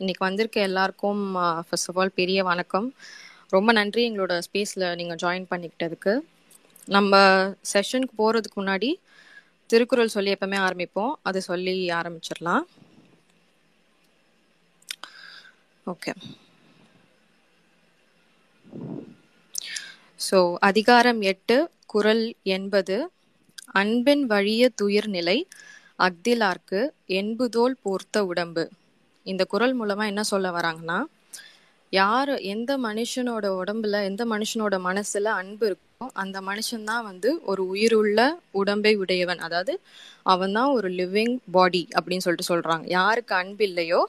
இன்னைக்கு 0.00 0.22
வந்திருக்க 0.24 0.58
எல்லாருக்கும் 0.60 1.20
ஃபர்ஸ்ட் 1.66 1.88
ஆஃப் 1.90 1.98
ஆல் 2.00 2.12
பெரிய 2.18 2.38
வணக்கம். 2.42 2.86
ரொம்ப 3.52 3.72
நன்றி 3.72 4.02
எங்களோட 4.08 4.34
ஸ்பேஸில் 4.46 4.86
நீங்கள் 4.96 5.20
ஜாயின் 5.22 5.48
பண்ணிக்கிட்டதுக்கு. 5.50 6.14
நம்ம 6.88 7.12
செஷனுக்கு 7.72 8.14
போகிறதுக்கு 8.18 8.60
முன்னாடி 8.60 8.90
திருக்குறள் 9.70 10.14
சொல்லி 10.16 10.32
எப்பவுமே 10.34 10.60
ஆரம்பிப்போம். 10.66 11.12
அதை 11.22 11.42
சொல்லி 11.48 11.76
ஆரம்பிச்சிடலாம். 11.98 12.66
ஓகே 15.86 16.12
ஸோ 20.20 20.38
அதிகாரம் 20.60 21.20
எட்டு 21.30 21.56
குறள் 21.86 22.22
எண்பது. 22.56 22.96
அன்பின் 23.74 24.24
வழிய 24.26 24.70
துயிர் 24.74 25.08
நிலை 25.08 25.38
அக்திலார்க்கு 25.98 26.80
என்புதோல் 27.18 27.76
போர்த்த 27.82 28.24
உடம்பு. 28.26 28.64
இந்த 29.28 29.44
குறள் 29.44 29.74
மூலமா 29.80 30.04
என்ன 30.06 30.22
சொல்ல 30.32 30.48
வராங்கன்னா 30.50 30.98
யார் 31.92 32.32
எந்த 32.52 32.70
மனுஷனோட 32.78 33.46
உடம்புல 33.60 34.02
எந்த 34.04 34.22
மனுஷனோட 34.26 34.76
மனசுல 34.88 35.28
அன்பு 35.40 35.66
இருக்கோ 35.68 36.06
அந்த 36.14 36.38
மனுஷன்தான் 36.40 37.02
வந்து 37.02 37.30
ஒரு 37.44 37.62
உயிருள்ள 37.66 38.18
உடம்பை 38.52 38.92
உடையவன். 38.96 39.38
அதாவது 39.38 39.72
அவன் 40.26 40.52
தான் 40.52 40.70
ஒரு 40.70 40.88
லிவிங் 40.90 41.34
பாடி 41.50 41.82
அப்படின்னு 41.98 42.24
சொல்லிட்டு 42.26 42.52
சொல்றாங்க. 42.52 42.84
யாருக்கு 42.96 43.34
அன்பு 43.34 43.64
இல்லையோ 43.64 44.00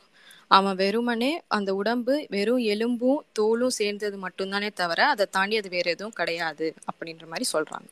அவன் 0.51 0.75
வெறுமனே 0.75 1.31
அந்த 1.47 1.69
உடம்பு 1.73 2.13
வெறும் 2.29 2.63
எலும்பும் 2.73 3.23
தோலும் 3.39 3.75
சேர்ந்தது 3.79 4.17
மட்டும்தானே 4.25 4.69
தவிர 4.73 4.99
அதை 5.13 5.25
தாண்டி 5.31 5.57
அது 5.57 5.69
வேற 5.69 5.87
எதுவும் 5.89 6.17
கிடையாது 6.19 6.67
அப்படின்ற 6.89 7.25
மாதிரி 7.27 7.45
சொல்றாங்க. 7.53 7.91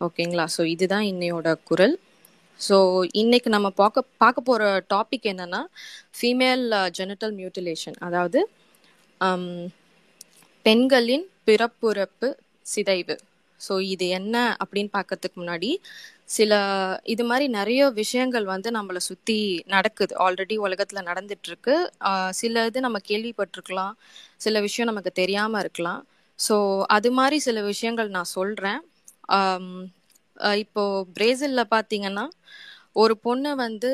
ஓகேங்களா? 0.00 0.46
ஸோ 0.56 0.64
இதுதான் 0.74 1.06
இன்னையோட 1.12 1.48
குரல். 1.64 1.96
ஸோ 2.60 2.76
இன்னைக்கு 3.12 3.48
நம்ம 3.54 3.68
பார்க்க 3.80 4.04
பார்க்க 4.22 4.48
போகிற 4.48 4.62
டாபிக் 4.94 5.26
என்னன்னா 5.32 5.60
ஃபீமேல் 6.18 6.64
ஜெனட்டல் 6.98 7.34
மியூட்டிலேஷன் 7.40 7.98
அதாவது 8.06 8.40
um, 9.20 9.44
பெண்களின் 10.66 11.26
பிறப்புறப்பு 11.48 12.28
சிதைவு. 12.66 13.16
ஸோ 13.60 13.74
இது 13.92 14.06
என்ன 14.18 14.36
அப்படின்னு 14.62 14.90
பார்க்கறதுக்கு 14.96 15.38
முன்னாடி 15.42 15.70
சில 16.36 16.52
இது 17.04 17.24
மாதிரி 17.24 17.46
நிறைய 17.58 17.82
விஷயங்கள் 18.00 18.46
வந்து 18.52 18.68
நம்மளை 18.78 19.00
சுற்றி 19.08 19.38
நடக்குது. 19.74 20.12
ஆல்ரெடி 20.24 20.56
உலகத்தில் 20.66 21.06
நடந்துட்டுருக்கு. 21.10 21.76
சில 22.40 22.64
இது 22.70 22.80
நம்ம 22.86 23.00
கேள்விப்பட்டிருக்கலாம். 23.10 23.94
சில 24.46 24.60
விஷயம் 24.66 24.90
நமக்கு 24.92 25.12
தெரியாமல் 25.22 25.62
இருக்கலாம். 25.64 26.02
ஸோ 26.38 26.56
அது 26.96 27.10
மாதிரி 27.18 27.38
சில 27.48 27.60
விஷயங்கள் 27.72 28.10
நான் 28.16 28.32
சொல்கிறேன் 28.36 28.80
இப்போ 30.62 30.82
பிரேசிலில் 31.16 31.72
பார்த்தீங்கன்னா 31.72 32.24
ஒரு 32.96 33.14
பொண்ணு 33.24 33.50
வந்து 33.58 33.90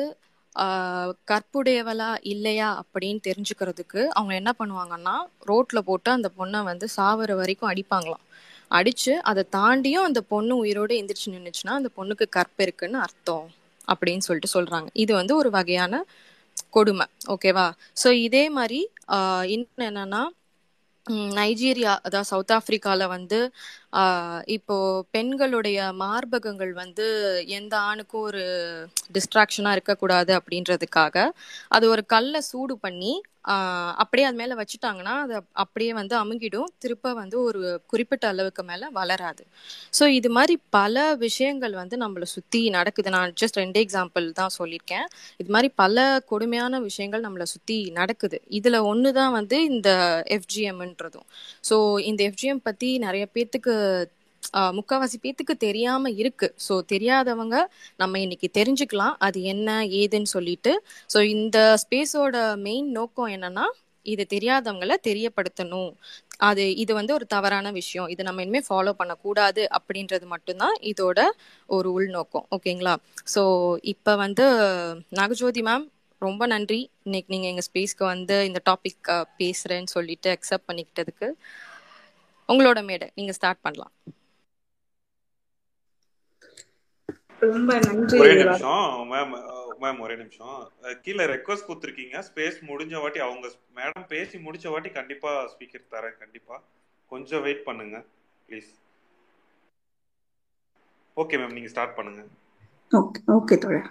கற்புடையவளா 1.29 2.11
இல்லையா 2.33 2.69
அப்படின்னு 2.81 3.21
தெரிஞ்சுக்கிறதுக்கு 3.23 4.01
அவங்க 4.13 4.33
என்ன 4.41 4.51
பண்ணுவாங்கன்னா 4.59 5.15
ரோட்ல 5.49 5.79
போட்டு 5.89 6.09
அந்த 6.13 6.29
பொண்ணை 6.37 6.59
வந்து 6.69 6.85
சாவர 6.95 7.31
வரைக்கும் 7.39 7.71
அடிப்பாங்களாம். 7.71 8.23
அடிச்சு 8.71 9.13
அதை 9.29 9.43
தாண்டியும் 9.51 10.07
அந்த 10.07 10.21
பொண்ணு 10.31 10.53
உயிரோடு 10.63 10.93
எந்திரிச்சு 10.99 11.33
நின்றுச்சுன்னா 11.35 11.73
அந்த 11.79 11.89
பொண்ணுக்கு 11.97 12.25
கற்பு 12.29 12.63
இருக்குன்னு 12.65 12.99
அர்த்தம் 13.05 13.47
அப்படின்னு 13.87 14.25
சொல்லிட்டு 14.27 14.53
சொல்றாங்க. 14.55 14.87
இது 15.03 15.11
வந்து 15.19 15.33
ஒரு 15.41 15.49
வகையான 15.57 15.95
கொடுமை 16.75 17.05
ஓகேவா? 17.33 17.67
ஸோ 17.97 18.07
இதே 18.27 18.45
மாதிரி 18.57 18.79
இன்னும் 19.55 19.87
என்னன்னா 19.89 20.23
நைஜீரியா 21.37 21.93
அதாவது 22.05 22.29
சவுத் 22.29 22.53
ஆப்பிரிக்கால 22.55 23.03
வந்து 23.11 23.39
இப்போ 24.55 24.77
பெண்களுடைய 25.15 25.79
மார்பகங்கள் 26.03 26.73
வந்து 26.83 27.05
எந்த 27.59 27.73
ஆணுக்கும் 27.89 28.25
ஒரு 28.29 28.43
டிஸ்ட்ராக்ஷனா 29.15 29.71
இருக்கக்கூடாது 29.77 30.33
அப்படின்றதுக்காக 30.39 31.15
அது 31.77 31.85
ஒரு 31.93 32.03
கல்லை 32.15 32.41
சூடு 32.51 32.75
பண்ணி 32.85 33.13
அப்படியே 34.01 34.25
அது 34.27 34.37
மேல 34.41 34.53
வச்சுட்டாங்கன்னா 34.59 35.15
அது 35.23 35.33
அப்படியே 35.63 35.91
வந்து 35.97 36.15
அமுங்கிடும். 36.21 36.69
திருப்ப 36.83 37.11
வந்து 37.19 37.37
ஒரு 37.47 37.61
குறிப்பிட்ட 37.91 38.25
அளவுக்கு 38.33 38.63
மேல 38.69 38.89
வளராது. 38.97 39.43
ஸோ 39.97 40.03
இது 40.19 40.29
மாதிரி 40.37 40.55
பல 40.77 41.03
விஷயங்கள் 41.25 41.73
வந்து 41.81 41.95
நம்மளை 42.03 42.27
சுத்தி 42.35 42.61
நடக்குது. 42.69 43.09
நான் 43.17 43.33
ஜஸ்ட் 43.41 43.59
ரெண்டு 43.61 43.79
எக்ஸாம்பிள் 43.85 44.25
தான் 44.39 44.55
சொல்லியிருக்கேன். 44.59 45.05
இது 45.41 45.49
மாதிரி 45.55 45.69
பல 45.83 46.05
கொடுமையான 46.31 46.79
விஷயங்கள் 46.89 47.25
நம்மளை 47.27 47.47
சுத்தி 47.53 47.77
நடக்குது. 47.99 48.39
இதுல 48.59 48.81
தான் 49.19 49.35
வந்து 49.39 49.57
இந்த 49.71 49.89
எஃப்ஜிஎம்ன்றதும் 50.37 51.27
ஸோ 51.69 51.75
இந்த 52.09 52.21
எஃப்ஜிஎம் 52.29 52.63
பத்தி 52.69 52.89
நிறைய 53.05 53.25
பேர்த்துக்கு 53.35 53.73
முக்கால்வாசி 54.77 55.17
பேத்துக்கு 55.23 55.55
தெரியாம 55.67 56.09
இருக்கு. 56.21 56.47
ஸோ 56.65 56.73
தெரியாதவங்க 56.93 57.55
நம்ம 58.01 58.19
இன்னைக்கு 58.25 58.47
தெரிஞ்சுக்கலாம். 58.59 59.15
அது 59.27 59.39
என்ன 59.53 59.69
ஏதுன்னு 60.01 60.29
சொல்லிட்டு. 60.35 60.73
ஸோ 61.13 61.21
இந்த 61.35 61.57
ஸ்பேஸோட 61.83 62.37
மெயின் 62.67 62.89
நோக்கம் 62.99 63.31
என்னன்னா 63.37 63.65
இது 64.05 64.23
தெரியாதவங்களை 64.33 64.95
தெரியப்படுத்தணும். 65.09 65.91
அது 66.49 66.63
இது 66.83 66.91
வந்து 66.99 67.11
ஒரு 67.17 67.25
தவறான 67.35 67.67
விஷயம். 67.79 68.07
இது 68.13 68.21
நம்ம 68.27 68.43
இனிமேல் 68.45 68.67
ஃபாலோ 68.69 68.91
பண்ணக்கூடாது 69.01 69.63
அப்படின்றது 69.77 70.25
மட்டும்தான் 70.33 70.75
இதோட 70.91 71.19
ஒரு 71.69 71.89
உள்நோக்கம் 71.97 72.45
ஓகேங்களா? 72.57 72.93
ஸோ 73.33 73.43
இப்போ 73.93 74.13
வந்து 74.25 74.45
நாகஜோதி 75.19 75.63
மேம் 75.69 75.85
ரொம்ப 76.21 76.43
நன்றி. 76.53 76.81
இன்னைக்கு 77.07 77.33
நீங்கள் 77.33 77.51
எங்கள் 77.51 77.67
ஸ்பேஸ்க்கு 77.69 78.05
வந்து 78.13 78.35
இந்த 78.49 78.59
டாபிக் 78.69 79.09
பேசுகிறேன்னு 79.39 79.93
சொல்லிட்டு 79.97 80.29
அக்செப்ட் 80.35 80.69
பண்ணிக்கிட்டதுக்கு. 80.69 81.29
உங்களோட 82.53 82.79
மேடை. 82.89 83.07
நீங்கள் 83.17 83.37
ஸ்டார்ட் 83.37 83.63
பண்ணலாம். 83.65 83.93
ரொம்ப 87.45 87.71
நன்றி. 87.85 88.17
ஒரே 88.23 88.35
நிமிஷம். 88.41 88.85
மேம் 89.11 89.33
மேம் 89.83 89.99
ஒரே 90.05 90.15
நிமிஷம். 90.21 90.57
கீழே 91.05 91.23
ரெக்வஸ்ட் 91.33 91.67
கொடுத்துருக்கீங்க. 91.69 92.15
ஸ்பேஸ் 92.27 92.57
முடிஞ்ச 92.69 92.93
வாட்டி 93.03 93.19
அவங்க 93.25 93.51
மேடம் 93.79 94.07
பேசி 94.13 94.37
முடிச்ச 94.45 94.71
வாட்டி 94.73 94.89
கண்டிப்பா 94.99 95.31
ஸ்பீக்கர் 95.53 95.91
தரேன். 95.95 96.17
கண்டிப்பா. 96.23 96.57
கொஞ்சம் 97.11 97.43
வெயிட் 97.47 97.67
பண்ணுங்க. 97.69 97.97
ப்ளீஸ் 98.47 98.71
ஓகே 101.23 101.35
மேம் 101.41 101.55
நீங்க 101.57 101.69
ஸ்டார்ட் 101.73 101.97
பண்ணுங்க. 101.97 102.21
ஓகே 102.99 103.19
ஓகே 103.35 103.57
தோழர். 103.65 103.89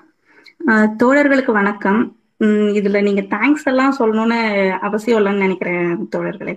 தோழர்களுக்கு 1.03 1.53
வணக்கம். 1.61 2.03
இதுல 2.79 2.99
நீங்க 3.09 3.23
தேங்க்ஸ் 3.35 3.69
எல்லாம் 3.71 3.97
சொல்லணும்னு 3.99 4.39
அவசியம் 4.89 5.19
இல்லைன்னு 5.21 5.45
நினைக்கிறேன் 5.47 5.93
தோழர்களே. 6.15 6.55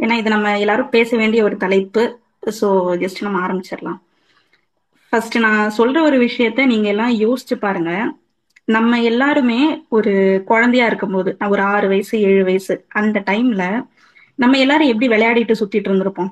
ஏன்னா 0.00 0.12
இது 0.12 0.30
நம்ம 0.30 0.58
எல்லாரும் 0.58 0.88
பேச 0.88 1.16
வேண்டிய 1.16 1.44
ஒரு 1.44 1.56
தலைப்பு. 1.56 2.02
ஸோ 2.60 2.66
ஜஸ்ட் 3.02 3.20
நம்ம 3.20 3.40
ஆரம்பிச்சிடலாம். 3.46 3.98
ஃபர்ஸ்ட் 5.12 5.36
நான் 5.38 5.72
சொல்ற 5.76 6.02
ஒரு 6.02 6.16
விஷயத்த 6.18 6.66
நீங்க 6.66 6.88
எல்லாம் 6.88 7.14
யோசிச்சு 7.18 7.56
பாருங்க. 7.60 7.92
நம்ம 8.68 9.00
எல்லாருமே 9.02 9.60
ஒரு 9.88 10.42
குழந்தையா 10.44 10.86
இருக்கும்போது 10.86 11.36
ஒரு 11.48 11.62
ஆறு 11.62 11.88
வயசு 11.88 12.20
ஏழு 12.20 12.44
வயசு 12.44 12.86
அந்த 12.88 13.22
டைம்ல 13.30 13.64
நம்ம 14.38 14.58
எல்லாரும் 14.58 14.88
எப்படி 14.88 15.08
விளையாடிட்டு 15.08 15.54
சுத்திட்டு 15.60 15.88
இருந்திருப்போம்? 15.90 16.30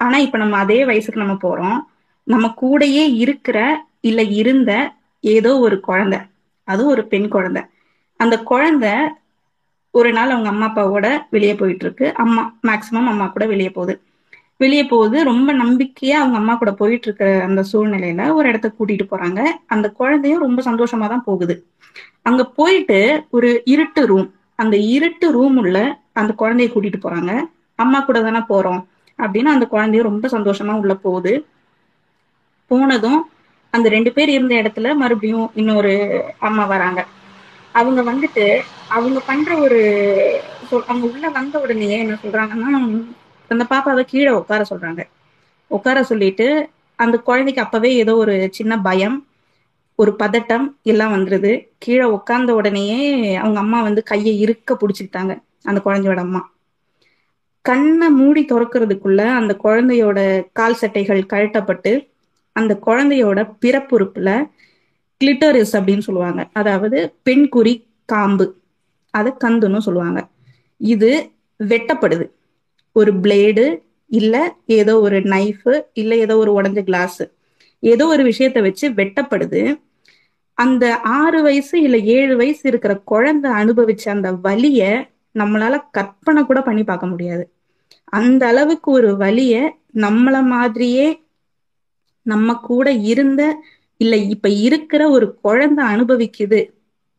ஆனா 0.00 0.16
இப்ப 0.16 0.38
நம்ம 0.38 0.56
அதே 0.56 0.84
வயசுக்கு 0.84 1.24
நம்ம 1.24 1.36
போறோம். 1.42 1.78
நம்ம 2.26 2.54
கூடயே 2.62 3.14
இருக்கிற 3.14 3.58
இல்ல 4.00 4.22
இருந்த 4.22 4.72
ஏதோ 5.24 5.58
ஒரு 5.58 5.80
குழந்தை. 5.80 6.18
அதுவும் 6.68 6.90
ஒரு 6.90 7.06
பெண் 7.06 7.28
குழந்தை. 7.28 7.62
அந்த 8.20 8.38
குழந்தை 8.42 8.92
ஒரு 9.94 10.12
நாள் 10.12 10.30
அவங்க 10.30 10.48
அம்மா 10.48 10.66
அப்பாவோட 10.66 11.06
வெளியே 11.30 11.54
போயிட்டு 11.54 11.84
இருக்கு 11.84 12.14
அம்மா 12.14 12.42
மேக்சிமம் 12.66 13.10
அம்மா 13.12 13.26
கூட 13.26 13.46
வெளியே 13.46 13.70
போகுது. 13.70 13.94
வெளியே 14.56 14.84
போகுது. 14.84 15.24
ரொம்ப 15.24 15.54
நம்பிக்கையா 15.54 16.16
அவங்க 16.22 16.36
அம்மா 16.36 16.54
கூட 16.54 16.72
போயிட்டு 16.72 17.06
இருக்கிற 17.06 17.42
அந்த 17.44 17.64
சூழ்நிலையில 17.72 18.32
ஒரு 18.32 18.48
இடத்த 18.48 18.72
கூட்டிட்டு 18.78 19.06
போறாங்க. 19.10 19.40
அந்த 19.66 19.90
குழந்தையும் 19.90 20.40
ரொம்ப 20.40 20.62
சந்தோஷமா 20.62 21.08
தான் 21.08 21.24
போகுது. 21.24 21.66
அங்க 22.22 22.44
போயிட்டு 22.44 23.26
ஒரு 23.30 23.62
இருட்டு 23.64 24.06
ரூம் 24.06 24.34
அந்த 24.54 24.76
இருட்டு 24.76 25.32
ரூம் 25.32 25.56
உள்ள 25.56 25.98
அந்த 26.12 26.34
குழந்தைய 26.38 26.68
கூட்டிட்டு 26.72 27.00
போறாங்க. 27.02 27.32
அம்மா 27.74 28.00
கூட 28.00 28.22
தானே 28.22 28.38
போறோம் 28.38 28.82
அப்படின்னு 29.18 29.54
அந்த 29.54 29.66
குழந்தையும் 29.66 30.08
ரொம்ப 30.08 30.28
சந்தோஷமா 30.28 30.72
உள்ள 30.72 30.94
போகுது. 30.94 31.46
போனதும் 32.66 33.20
அந்த 33.70 33.88
ரெண்டு 33.88 34.12
பேர் 34.12 34.28
இருந்த 34.28 34.54
இடத்துல 34.54 34.94
மறுபடியும் 34.94 35.50
இன்னொரு 35.54 35.94
அம்மா 36.38 36.64
வராங்க. 36.64 37.06
அவங்க 37.72 38.00
வந்துட்டு 38.02 38.44
அவங்க 38.90 39.20
பண்ற 39.20 39.58
ஒரு 39.58 39.78
அவங்க 40.86 41.04
உள்ள 41.06 41.28
வந்த 41.28 41.60
உடனே 41.60 41.88
என்ன 41.98 42.18
சொல்றாங்கன்னா 42.22 42.70
அந்த 43.50 43.64
பாப்பாவை 43.70 44.02
கீழே 44.04 44.30
உட்கார 44.30 44.62
சொல்றாங்க. 44.70 45.02
உட்கார 45.70 46.02
சொல்லிட்டு 46.02 46.46
அந்த 46.98 47.16
குழந்தைக்கு 47.18 47.62
அப்பவே 47.62 47.94
ஏதோ 47.94 48.16
ஒரு 48.16 48.48
சின்ன 48.50 48.80
பயம் 48.80 49.16
ஒரு 49.98 50.16
பதட்டம் 50.18 50.66
எல்லாம் 50.82 51.14
வந்துருது. 51.14 51.52
கீழே 51.78 52.06
உட்கார்ந்த 52.08 52.54
உடனேயே 52.54 53.00
அவங்க 53.36 53.58
அம்மா 53.58 53.82
வந்து 53.82 54.02
கையை 54.02 54.38
இருக்க 54.38 54.76
பிடிச்சிக்கிட்டாங்க 54.76 55.32
அந்த 55.62 55.80
குழந்தையோட 55.84 56.18
அம்மா. 56.18 56.42
கண்ணை 57.64 58.08
மூடி 58.10 58.44
திறக்கிறதுக்குள்ள 58.44 59.22
அந்த 59.34 59.56
குழந்தையோட 59.64 60.18
கால் 60.52 60.74
சட்டைகள் 60.74 61.22
கழட்டப்பட்டு 61.32 61.92
அந்த 62.56 62.78
குழந்தையோட 62.86 63.40
பிறப்புறுப்புல 63.60 64.28
கிளிட்டரிஸ் 65.20 65.74
அப்படின்னு 65.76 65.98
சொல்லுவாங்க. 65.98 66.48
அதாவது 66.52 66.98
பெண்குறி 67.24 67.74
காம்பு. 68.08 68.46
அதை 69.14 69.30
கந்துன்னு 69.40 69.78
சொல்லுவாங்க. 69.78 70.20
இது 70.80 71.10
வெட்டப்படுது. 71.60 72.26
ஒரு 72.96 73.12
பிளேடு 73.22 73.64
இல்ல 74.10 74.36
ஏதோ 74.76 74.94
ஒரு 75.00 75.18
நைஃபு 75.32 75.72
இல்ல 75.94 76.12
ஏதோ 76.16 76.34
ஒரு 76.36 76.52
உடஞ்ச 76.58 76.80
கிளாஸ் 76.82 77.20
ஏதோ 77.82 78.04
ஒரு 78.06 78.22
விஷயத்த 78.24 78.58
வச்சு 78.62 78.86
வெட்டப்படுது. 78.92 79.60
அந்த 80.58 80.84
ஆறு 81.16 81.38
வயசு 81.42 81.76
இல்ல 81.82 81.96
ஏழு 82.14 82.34
வயசு 82.36 82.62
இருக்கிற 82.64 82.94
குழந்தை 83.04 83.50
அனுபவிச்ச 83.60 84.04
அந்த 84.08 84.30
வலிய 84.44 84.82
நம்மளால 85.34 85.74
கற்பனை 85.90 86.40
கூட 86.44 86.60
பண்ணி 86.62 86.82
பார்க்க 86.84 87.12
முடியாது. 87.12 87.44
அந்த 88.12 88.42
அளவுக்கு 88.46 88.88
ஒரு 88.90 89.10
வலிய 89.16 89.54
நம்மள 90.00 90.36
மாதிரியே 90.48 91.06
நம்ம 92.26 92.54
கூட 92.64 92.86
இருந்த 93.12 93.42
இல்ல 94.00 94.14
இப்ப 94.34 94.48
இருக்கிற 94.66 95.02
ஒரு 95.10 95.26
குழந்தை 95.40 95.84
அனுபவிக்குது 95.86 96.60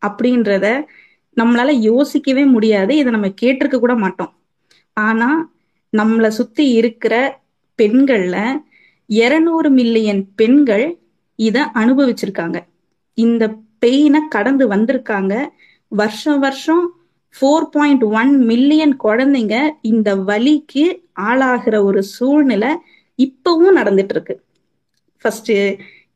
அப்படின்றத 0.02 0.68
நம்மளால 1.38 1.72
யோசிக்கவே 1.90 2.44
முடியாது. 2.56 2.92
இதை 3.02 3.10
நம்ம 3.12 3.30
கேட்டிருக்க 3.42 3.78
கூட 3.80 3.96
மாட்டோம். 3.96 4.32
ஆனா 4.98 5.30
நம்மளை 5.94 6.30
சுத்தி 6.40 6.66
இருக்கிற 6.80 7.14
பெண்கள்ல 7.80 8.38
இருநூறு 9.10 9.70
மில்லியன் 9.70 10.22
பெண்கள் 10.36 10.86
இத 11.40 11.58
அனுபவிச்சிருக்காங்க. 11.82 12.58
இந்த 13.18 13.44
பெயினை 13.86 14.22
கடந்து 14.30 14.66
வந்திருக்காங்க. 14.68 15.34
வருஷம் 15.92 16.40
வருஷம் 16.40 16.84
ஃபோர் 17.36 17.68
பாயிண்ட் 17.72 18.04
ஒன் 18.20 18.34
மில்லியன் 18.46 18.94
குழந்தைங்க 19.04 19.56
இந்த 19.92 20.10
வலிக்கு 20.30 20.86
ஆளாகிற 21.30 21.76
ஒரு 21.84 22.02
சூழ்நிலை 22.16 22.72
இப்பவும் 23.20 23.78
நடந்துட்டு 23.80 24.14
இருக்கு 24.16 24.36
ஃபர்ஸ்ட் 25.26 25.52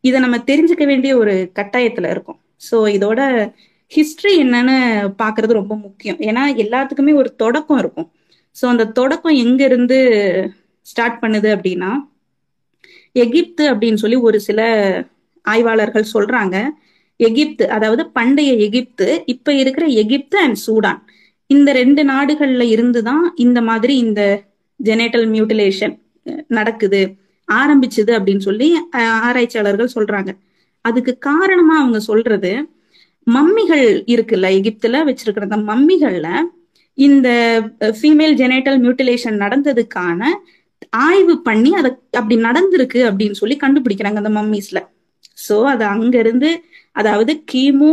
இதை 0.04 0.18
நம்ம 0.20 0.38
தெரிஞ்சுக்க 0.50 0.84
வேண்டிய 0.86 1.12
ஒரு 1.18 1.34
கட்டாயத்துல 1.60 2.10
இருக்கும். 2.10 2.40
ஸோ 2.68 2.78
இதோட 2.98 3.20
ஹிஸ்டரி 3.92 4.34
என்னன்னு 4.44 4.76
பாக்குறது 5.22 5.52
ரொம்ப 5.60 5.74
முக்கியம். 5.86 6.20
ஏன்னா 6.30 6.44
எல்லாத்துக்குமே 6.64 7.14
ஒரு 7.22 7.30
தொடக்கம் 7.44 7.80
இருக்கும். 7.84 8.08
ஸோ 8.56 8.66
அந்த 8.74 8.86
தொடக்கம் 9.00 9.38
எங்க 9.46 9.62
இருந்து 9.64 9.98
ஸ்டார்ட் 10.88 11.22
பண்ணுது 11.24 11.50
அப்படின்னா 11.56 11.92
எகிப்து 13.24 13.64
அப்படின்னு 13.72 14.02
சொல்லி 14.04 14.18
ஒரு 14.28 14.38
சில 14.48 14.62
ஆய்வாளர்கள் 15.46 16.14
சொல்றாங்க. 16.14 16.56
எகிப்து 17.20 17.66
அதாவது 17.76 18.04
பண்டைய 18.18 18.52
எகிப்து 18.66 19.08
இப்ப 19.34 19.54
இருக்கிற 19.62 19.86
எகிப்து 20.02 20.38
அண்ட் 20.38 20.60
சூடான். 20.66 21.00
இந்த 21.50 21.70
ரெண்டு 21.81 22.02
நாடுகள்ல 22.04 22.64
இருந்துதான் 22.76 23.26
இந்த 23.46 23.60
மாதிரி 23.62 23.94
இந்த 24.06 24.22
ஜெனேட்டல் 24.80 25.28
மியூட்டிலேஷன் 25.34 25.94
நடக்குது 26.58 27.02
ஆரம்பிச்சுது 27.48 28.12
அப்படின்னு 28.18 28.44
சொல்லி 28.50 28.68
ஆராய்ச்சியாளர்கள் 29.28 29.96
சொல்றாங்க. 29.96 30.31
அதுக்கு 30.86 31.14
காரணமா 31.30 31.76
அவங்க 31.81 32.00
சொல்றது 32.10 32.52
மம்மிகள் 33.27 33.83
இருக்குல்ல 34.13 34.48
எகிப்துல 34.57 34.98
வச்சிருக்கிற 35.07 35.48
அந்த 35.50 35.60
மம்மிகள்ல 35.69 36.30
இந்த 36.98 37.30
ஃபீமேல் 37.98 38.36
ஜெனேட்டல் 38.42 38.77
மியூட்டிலேஷன் 38.83 39.38
நடந்ததுக்கான 39.44 40.22
ஆய்வு 41.07 41.36
பண்ணி 41.48 41.72
அதை 41.80 41.89
அப்படி 42.19 42.36
நடந்திருக்கு 42.48 43.00
அப்படின்னு 43.10 43.39
சொல்லி 43.42 43.56
கண்டுபிடிக்கிறாங்க 43.63 44.22
அந்த 44.24 44.33
மம்மிஸ்ல 44.38 44.81
சோ 45.38 45.56
அது 45.74 45.83
அங்க 45.86 46.16
இருந்து 46.18 46.50
அதாவது 46.95 47.31
கிமு 47.51 47.92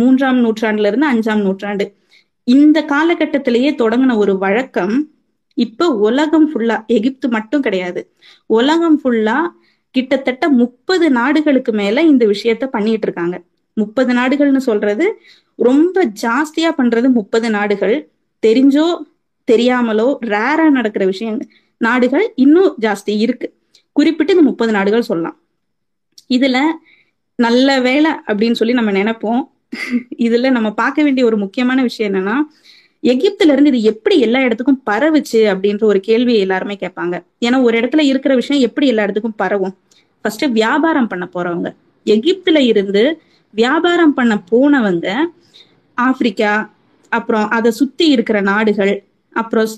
மூன்றாம் 0.00 0.38
நூற்றாண்டுல 0.44 0.90
இருந்து 0.90 1.08
அஞ்சாம் 1.12 1.42
நூற்றாண்டு. 1.46 1.84
இந்த 2.46 2.78
காலகட்டத்திலேயே 2.92 3.70
தொடங்கின 3.82 4.16
ஒரு 4.22 4.34
வழக்கம் 4.44 4.94
இப்ப 5.58 5.88
உலகம் 6.08 6.46
ஃபுல்லா 6.50 6.76
எகிப்து 6.96 7.26
மட்டும் 7.28 7.64
கிடையாது. 7.66 8.00
உலகம் 8.50 8.98
ஃபுல்லா 9.00 9.38
கிட்டத்தட்ட 9.94 10.44
முப்பது 10.60 11.06
நாடுகளுக்கு 11.10 11.72
மேல 11.72 12.02
இந்த 12.12 12.24
விஷயத்த 12.26 12.64
பண்ணிட்டு 12.74 13.06
இருக்காங்க. 13.08 13.36
முப்பது 13.82 14.12
நாடுகள்னு 14.18 14.62
சொல்றது 14.68 15.06
ரொம்ப 15.66 16.04
ஜாஸ்தியா 16.22 16.70
பண்றது 16.78 17.08
முப்பது 17.18 17.48
நாடுகள். 17.56 17.96
தெரிஞ்சோ 18.46 18.86
தெரியாமலோ 19.48 20.08
ரேரா 20.32 20.66
நடக்கிற 20.76 21.04
விஷயம் 21.12 21.38
நாடுகள் 21.86 22.26
இன்னும் 22.44 22.74
ஜாஸ்தி 22.80 23.14
இருக்கு. 23.24 23.48
குறிப்பிட்டு 23.96 24.34
இந்த 24.34 24.44
முப்பது 24.48 24.72
நாடுகள் 24.76 25.08
சொல்லலாம். 25.10 25.36
இதுல 26.36 26.58
நல்ல 27.38 27.68
வேலை 27.86 28.10
அப்படின்னு 28.26 28.58
சொல்லி 28.60 28.74
நம்ம 28.78 28.92
நினைப்போம். 28.92 29.42
இதுல 30.26 30.50
நம்ம 30.56 30.68
பார்க்க 30.80 31.04
வேண்டிய 31.06 31.24
ஒரு 31.26 31.36
முக்கியமான 31.36 31.78
விஷயம் 31.88 32.12
என்னன்னா 32.12 32.36
எகிப்துல 33.02 33.52
இருந்து 33.54 33.72
இது 33.72 33.80
எப்படி 33.90 34.16
எல்லா 34.26 34.40
இடத்துக்கும் 34.46 34.82
பரவுச்சு 34.90 35.40
அப்படின்ற 35.52 35.84
ஒரு 35.90 36.00
கேள்வியை 36.08 36.40
எல்லாருமே 36.40 36.76
கேட்பாங்க. 36.80 37.16
ஏன்னா 37.46 37.58
ஒரு 37.66 37.74
இடத்துல 37.80 38.02
இருக்கிற 38.12 38.32
விஷயம் 38.40 38.64
எப்படி 38.68 38.86
எல்லா 38.92 39.04
இடத்துக்கும் 39.06 39.38
பரவும்? 39.42 39.74
ஃபர்ஸ்ட் 40.20 40.44
வியாபாரம் 40.58 41.10
பண்ண 41.12 41.26
போறவங்க. 41.34 41.70
எகிப்துல 42.06 42.58
இருந்து 42.72 43.02
வியாபாரம் 43.54 44.14
பண்ண 44.14 44.34
போனவங்க 44.50 45.08
ஆப்பிரிக்கா 45.98 46.52
அப்புறம் 47.12 47.46
அதை 47.48 47.70
சுத்தி 47.70 48.06
இருக்கிற 48.08 48.40
நாடுகள் 48.40 48.94
அப்புறம் 49.32 49.68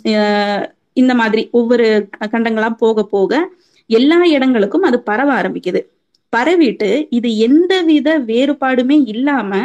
இந்த 0.93 1.13
மாதிரி 1.15 1.43
ஒவ்வொரு 1.51 1.87
கண்டங்களா 2.21 2.71
போக 2.77 3.05
போக 3.05 3.33
எல்லா 3.91 4.19
இடங்களுக்கும் 4.27 4.83
அது 4.83 4.99
பரவ 5.01 5.29
ஆரம்பிக்குது. 5.41 5.81
பரவிட்டு 6.37 7.07
இது 7.11 7.29
எந்தவித 7.37 8.09
வேறுபாடுமே 8.19 8.97
இல்லாம 9.07 9.61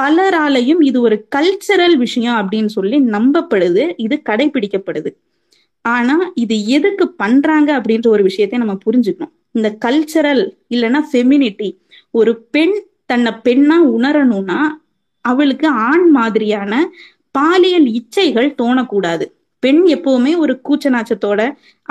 பலராலையும் 0.00 0.80
இது 0.80 1.00
ஒரு 1.00 1.16
கல்ச்சரல் 1.36 1.96
விஷயம் 1.96 2.38
அப்படின்னு 2.40 2.70
சொல்லி 2.76 2.98
நம்பப்படுது 3.16 3.82
இது 3.96 4.16
கடைபிடிக்கப்படுது. 4.30 5.10
ஆனா 5.84 6.16
இது 6.34 6.56
எதுக்கு 6.66 7.08
பண்றாங்க 7.22 7.70
அப்படின்ற 7.78 8.08
ஒரு 8.08 8.22
விஷயத்தை 8.22 8.58
நம்ம 8.58 8.76
புரிஞ்சுக்கணும். 8.86 9.32
இந்த 9.50 9.68
கல்ச்சரல் 9.84 10.44
இல்லைன்னா 10.74 11.00
ஃபெமினிட்டி 11.12 11.68
ஒரு 12.10 12.32
பெண் 12.50 12.74
தன்னை 13.12 13.32
பெண்ணா 13.46 13.76
உணரணும்னா 13.96 14.60
அவளுக்கு 15.24 15.68
ஆண் 15.88 16.06
மாதிரியான 16.10 16.72
பாலியல் 17.38 17.86
இச்சைகள் 17.98 18.48
தோணக்கூடாது. 18.62 19.26
பெண் 19.62 19.82
எப்பவுமே 19.86 20.32
ஒரு 20.36 20.54
கூச்சநாச்சத்தோட 20.68 21.40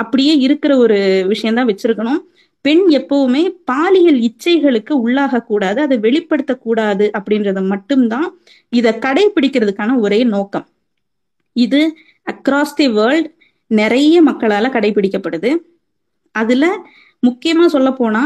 அப்படியே 0.00 0.34
இருக்கிற 0.46 0.72
ஒரு 0.84 0.98
விஷயம்தான் 1.28 1.68
வச்சிருக்கணும். 1.68 2.20
பெண் 2.64 2.82
எப்பவுமே 2.90 3.42
பாலியல் 3.70 4.18
இச்சைகளுக்கு 4.28 4.92
உள்ளாக 5.04 5.40
கூடாது 5.42 5.78
அதை 5.80 5.96
வெளிப்படுத்தக்கூடாது 6.06 7.06
அப்படின்றத 7.18 7.60
மட்டும்தான் 7.66 8.28
இதை 8.78 8.92
கடைபிடிக்கிறதுக்கான 9.06 9.96
ஒரே 10.04 10.20
நோக்கம். 10.34 10.66
இது 11.56 11.80
அக்ராஸ் 12.26 12.76
தி 12.76 12.86
வேர்ல்ட் 12.98 13.30
நிறைய 13.70 14.16
மக்களால 14.22 14.66
கடைபிடிக்கப்படுது. 14.76 15.50
அதுல 16.34 16.66
முக்கியமா 17.26 17.66
சொல்ல 17.66 17.90
போனா 17.92 18.22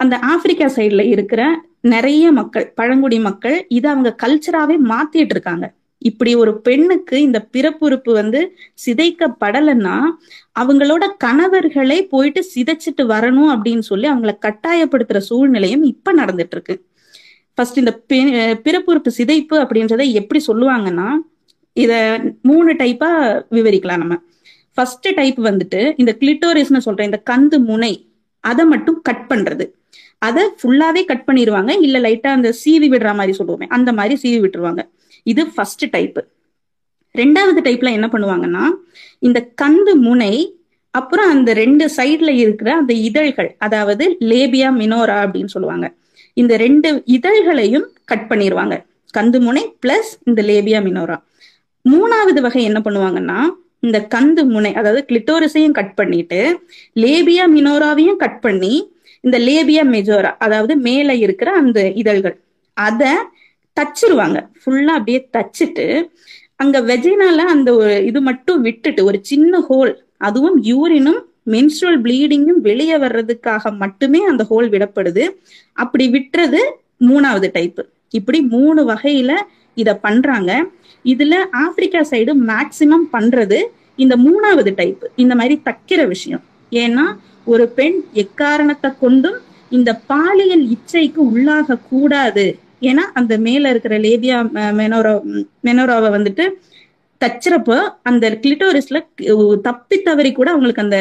அந்த 0.00 0.14
ஆப்பிரிக்கா 0.32 0.66
சைட்ல 0.76 1.02
இருக்கிற 1.14 1.42
நிறைய 1.82 2.24
மக்கள் 2.32 2.66
பழங்குடி 2.74 3.18
மக்கள் 3.18 3.56
இதை 3.68 3.90
அவங்க 3.90 4.10
கல்ச்சராவே 4.22 4.76
மாத்திட்டு 4.92 5.32
இருக்காங்க. 5.34 5.66
இப்படி 5.98 6.34
ஒரு 6.34 6.52
பெண்ணுக்கு 6.60 7.16
இந்த 7.22 7.38
பிறப்புறுப்பு 7.52 8.12
வந்து 8.12 8.40
சிதைக்கப்படலைன்னா 8.84 9.96
அவங்களோட 10.60 11.04
கணவர்களை 11.18 11.98
போயிட்டு 12.06 12.40
சிதைச்சிட்டு 12.54 13.04
வரணும் 13.14 13.50
அப்படின்னு 13.54 13.84
சொல்லி 13.90 14.08
அவங்கள 14.10 14.32
கட்டாயப்படுத்துற 14.46 15.18
சூழ்நிலையும் 15.18 15.82
இப்ப 15.82 16.14
நடந்துட்டு 16.14 16.56
இருக்கு. 16.56 16.76
ஃபர்ஸ்ட் 17.54 17.78
இந்த 17.78 17.92
பிறப்புறுப்பு 18.64 19.08
சிதைப்பு 19.08 19.56
அப்படின்றத 19.60 20.12
எப்படி 20.12 20.40
சொல்லுவாங்கன்னா 20.46 21.08
இத 21.72 21.92
மூணு 22.42 22.72
டைப்பா 22.72 23.10
விவரிக்கலாம் 23.50 24.02
நம்ம. 24.04 24.16
ஃபர்ஸ்ட் 24.74 25.08
டைப் 25.14 25.40
வந்துட்டு 25.40 25.80
இந்த 25.96 26.12
கிளிட்டோரிஸ்னு 26.20 26.80
சொல்ற 26.84 27.02
இந்த 27.02 27.20
கந்து 27.30 27.58
முனை 27.70 27.92
அதை 28.40 28.64
மட்டும் 28.64 29.00
கட் 29.02 29.24
பண்றது. 29.28 29.64
அதை 30.18 30.42
ஃபுல்லாவே 30.58 31.02
கட் 31.10 31.26
பண்ணிடுவாங்க 31.28 31.72
இல்ல 31.86 31.98
லைட்டா 32.00 32.30
அந்த 32.38 32.48
சீவி 32.62 32.88
விடுற 32.94 33.12
மாதிரி 33.14 33.34
சொல்லுவோமே 33.38 33.66
அந்த 33.76 33.90
மாதிரி 33.98 34.14
சீவி 34.22 34.38
விட்டுருவாங்க. 34.44 34.82
இது 35.26 35.42
ஃபர்ஸ்ட் 35.54 35.84
டைப் 35.90 36.20
ரெண்டாவது 37.14 37.60
டைப்ல 37.66 37.88
என்ன 37.98 38.06
பண்ணுவாங்கன்னா 38.12 38.64
இந்த 39.20 39.38
கந்து 39.62 39.94
முனை 40.06 40.34
அப்புறம் 40.94 41.30
அந்த 41.30 41.50
ரெண்டு 41.54 41.84
சைட்ல 41.96 42.30
இருக்கிற 42.42 42.70
அந்த 42.76 42.92
இதழ்கள் 43.08 43.50
அதாவது 43.58 44.04
லேபியா 44.30 44.68
மினோரா 44.80 45.18
அப்படின்னு 45.24 45.52
சொல்லுவாங்க. 45.54 45.86
இந்த 46.36 46.56
ரெண்டு 46.56 46.88
இதழ்களையும் 47.16 47.86
கட் 48.04 48.28
பண்ணிடுவாங்க 48.30 48.74
கந்து 49.14 49.38
முனை 49.40 49.62
பிளஸ் 49.82 50.10
இந்த 50.24 50.40
லேபியா 50.42 50.78
மினோரா 50.86 51.16
மூணாவது 51.84 52.40
வகை 52.40 52.62
என்ன 52.62 52.80
பண்ணுவாங்கன்னா 52.84 53.38
இந்த 53.80 53.98
கந்து 54.14 54.42
முனை 54.44 54.70
அதாவது 54.72 55.00
கிளிட்டோரிஸையும் 55.08 55.76
கட் 55.78 55.94
பண்ணிட்டு 55.94 56.40
லேபியா 56.96 57.44
மினோராவையும் 57.54 58.16
கட் 58.16 58.40
பண்ணி 58.40 58.74
இந்த 59.24 59.36
லேபியா 59.38 59.82
மெஜோரா 59.94 60.32
அதாவது 60.44 60.74
மேல 60.86 61.14
இருக்கிற 61.24 61.48
அந்த 61.52 61.80
இதழ்கள் 62.02 62.36
அத 62.76 63.02
தச்சிருவாங்க. 63.76 64.38
ஃபுல்லா 64.60 64.94
அப்படியே 64.98 65.20
தச்சுட்டு 65.36 65.86
அங்க 66.56 66.78
வெஜினால 66.90 67.38
அந்த 67.54 67.70
ஒரு 67.74 67.94
இது 68.04 68.20
மட்டும் 68.20 68.60
விட்டுட்டு 68.60 69.02
ஒரு 69.04 69.18
சின்ன 69.30 69.60
ஹோல் 69.68 69.92
அதுவும் 70.18 70.56
யூரினும் 70.70 71.20
மென்ஸ்ட்ரல் 71.54 71.98
ப்ளீடிங்கும் 72.02 72.60
வெளியே 72.68 72.96
வர்றதுக்காக 72.96 73.72
மட்டுமே 73.76 74.20
அந்த 74.30 74.42
ஹோல் 74.50 74.68
விடப்படுது. 74.74 75.24
அப்படி 75.76 76.04
விட்டுறது 76.16 76.60
மூணாவது 77.08 77.48
டைப் 77.52 77.80
இப்படி 78.10 78.38
மூணு 78.54 78.80
வகையில 78.90 79.32
இத 79.76 79.90
பண்றாங்க. 79.96 80.50
இதுல 81.04 81.34
ஆப்பிரிக்கா 81.64 82.00
சைடு 82.10 82.32
மேக்சிமம் 82.50 83.06
பண்றது 83.12 83.58
இந்த 83.94 84.14
மூணாவது 84.26 84.70
டைப் 84.74 85.04
இந்த 85.16 85.34
மாதிரி 85.34 85.56
தைக்கிற 85.68 86.00
விஷயம். 86.06 86.42
ஏன்னா 86.72 87.04
ஒரு 87.46 87.64
பெண் 87.68 87.98
எக்காரணத்தை 88.14 88.90
கொண்டும் 89.00 89.38
இந்த 89.72 89.90
பாலியல் 90.06 90.64
இச்சைக்கு 90.70 91.20
உள்ளாக 91.30 91.78
கூடாது 91.90 92.46
ஏன்னா 92.82 93.04
அந்த 93.14 93.34
மேல 93.38 93.70
இருக்கிற 93.70 93.96
லேபியா 93.98 94.38
மெனோரா 94.72 95.12
மெனோராவை 95.64 96.08
வந்துட்டு 96.10 96.44
தச்சுறப்போ 97.20 97.76
அந்த 98.02 98.26
கிளிட்டோரிஸ்ல 98.42 99.00
தப்பி 99.62 99.96
தவறி 100.02 100.30
கூட 100.32 100.48
அவங்களுக்கு 100.50 100.84
அந்த 100.84 100.98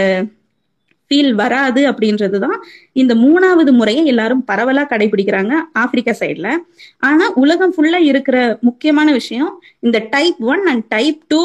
ஃபீல் 1.11 1.33
வராது 1.33 1.81
அப்படின்றதுதான் 1.91 2.59
இந்த 2.93 3.13
மூணாவது 3.15 3.71
முறையை 3.71 4.03
எல்லாரும் 4.05 4.43
பரவலா 4.47 4.83
கடைபிடிக்கிறாங்க 4.85 5.53
ஆப்பிரிக்கா 5.73 6.13
சைட்ல 6.19 6.49
ஆனா 6.99 7.25
உலகம் 7.35 7.73
ஃபுல்லா 7.75 7.99
இருக்கிற 8.05 8.37
முக்கியமான 8.61 9.07
விஷயம் 9.11 9.51
இந்த 9.79 9.99
type 10.09 10.39
one 10.45 10.63
and 10.67 10.85
type 10.89 11.19
two 11.27 11.41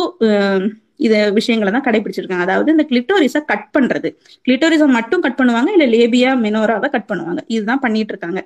இத 1.01 1.15
விஷயங்களை 1.39 1.71
தான் 1.73 1.87
கடைபிடிச்சிருக்காங்க. 1.89 2.47
அதாவது 2.49 2.69
இந்த 2.75 2.85
கிளிட்டோரிஸை 2.91 3.41
கட் 3.53 3.69
பண்றது. 3.77 4.09
கிளிட்டோரிஸை 4.47 4.89
மட்டும் 4.99 5.25
கட் 5.27 5.39
பண்ணுவாங்க 5.41 5.71
இல்ல 5.77 5.87
லேபியா 5.97 6.33
மெனோராவை 6.47 6.91
கட் 6.97 7.09
பண்ணுவாங்க. 7.11 7.41
இதுதான் 7.55 7.83
பண்ணிட்டு 7.85 8.13
இருக்காங்க 8.15 8.43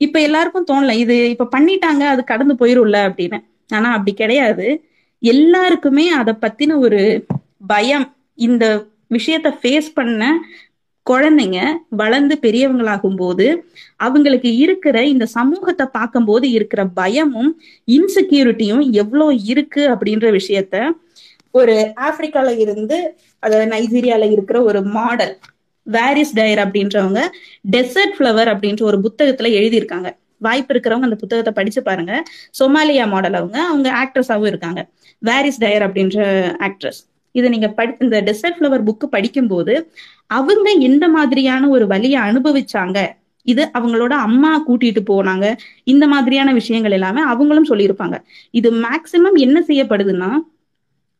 இப்ப 0.00 0.16
எல்லாருக்கும் 0.20 0.68
தோணல 0.70 0.94
இது 1.04 1.16
இப்ப 1.34 1.48
பண்ணிட்டாங்க 1.56 2.02
அது 2.14 2.22
கடந்து 2.32 2.54
போயிரும்ல 2.62 2.98
அப்படின்னு. 3.08 3.38
ஆனா 3.70 3.88
அப்படி 3.96 4.12
கிடையாது. 4.22 4.66
எல்லாருக்குமே 5.22 6.04
அதை 6.20 6.32
பத்தின 6.44 6.76
ஒரு 6.86 7.00
பயம் 7.66 8.06
இந்த 8.38 8.64
விஷயத்த 9.14 9.48
ஃபேஸ் 9.60 9.88
பண்ண 9.94 10.22
குழந்தைங்க 11.06 11.58
வளர்ந்து 12.00 12.34
பெரியவங்களாகும் 12.44 13.16
போது 13.16 13.46
அவங்களுக்கு 14.06 14.50
இருக்கிற 14.64 14.96
இந்த 15.06 15.24
சமூகத்தை 15.34 15.86
பார்க்கும்போது 15.96 16.46
இருக்கிற 16.50 16.80
பயமும் 17.00 17.50
இன்செக்யூரிட்டியும் 17.88 18.84
எவ்வளோ 19.02 19.26
இருக்கு 19.52 19.82
அப்படின்ற 19.94 20.30
விஷயத்த 20.38 20.76
ஒரு 21.58 21.74
ஆப்பிரிக்கால 22.08 22.50
இருந்து 22.64 22.98
அதாவது 23.42 23.66
நைஜீரியால 23.74 24.30
இருக்கிற 24.34 24.58
ஒரு 24.68 24.80
மாடல் 24.96 25.34
வேரிஸ் 25.86 26.32
டயர் 26.34 26.62
அப்படின்றவங்க 26.62 27.20
டெசர்ட் 27.74 28.14
ஃபிளவர் 28.14 28.48
அப்படின்ற 28.52 28.82
ஒரு 28.90 28.98
புத்தகத்துல 29.04 29.50
எழுதியிருக்காங்க. 29.58 30.08
வாய்ப்பு 30.46 30.72
இருக்கிறவங்க 30.72 31.08
அந்த 31.08 31.18
புத்தகத்தை 31.20 31.52
படிச்சு 31.58 31.80
பாருங்க. 31.82 32.14
சொமாலியா 32.60 33.04
மாடல் 33.12 33.36
அவங்க 33.40 33.58
அவங்க 33.70 33.88
ஆக்ட்ரஸாவும் 34.02 34.50
இருக்காங்க. 34.52 34.80
வேரிஸ் 35.22 35.60
டயர் 35.64 35.84
அப்படின்ற 35.86 36.18
ஆக்ட்ரஸ் 36.68 37.00
இதை 37.34 37.46
நீங்க 37.54 37.68
படி 37.78 37.92
இந்த 38.04 38.16
டெசர்ட் 38.26 38.58
ஃபிளவர் 38.58 38.86
புக்கு 38.88 39.06
படிக்கும்போது 39.14 39.74
அவங்க 40.38 40.68
எந்த 40.88 41.04
மாதிரியான 41.16 41.68
ஒரு 41.74 41.84
வழியை 41.92 42.20
அனுபவிச்சாங்க? 42.28 42.98
இது 43.46 43.62
அவங்களோட 43.78 44.14
அம்மா 44.26 44.52
கூட்டிட்டு 44.68 45.00
போனாங்க. 45.10 45.46
இந்த 45.92 46.04
மாதிரியான 46.12 46.52
விஷயங்கள் 46.60 46.96
எல்லாமே 46.98 47.22
அவங்களும் 47.32 47.68
சொல்லியிருப்பாங்க. 47.70 48.16
இது 48.58 48.68
மேக்சிமம் 48.84 49.36
என்ன 49.46 49.58
செய்யப்படுதுன்னா 49.68 50.30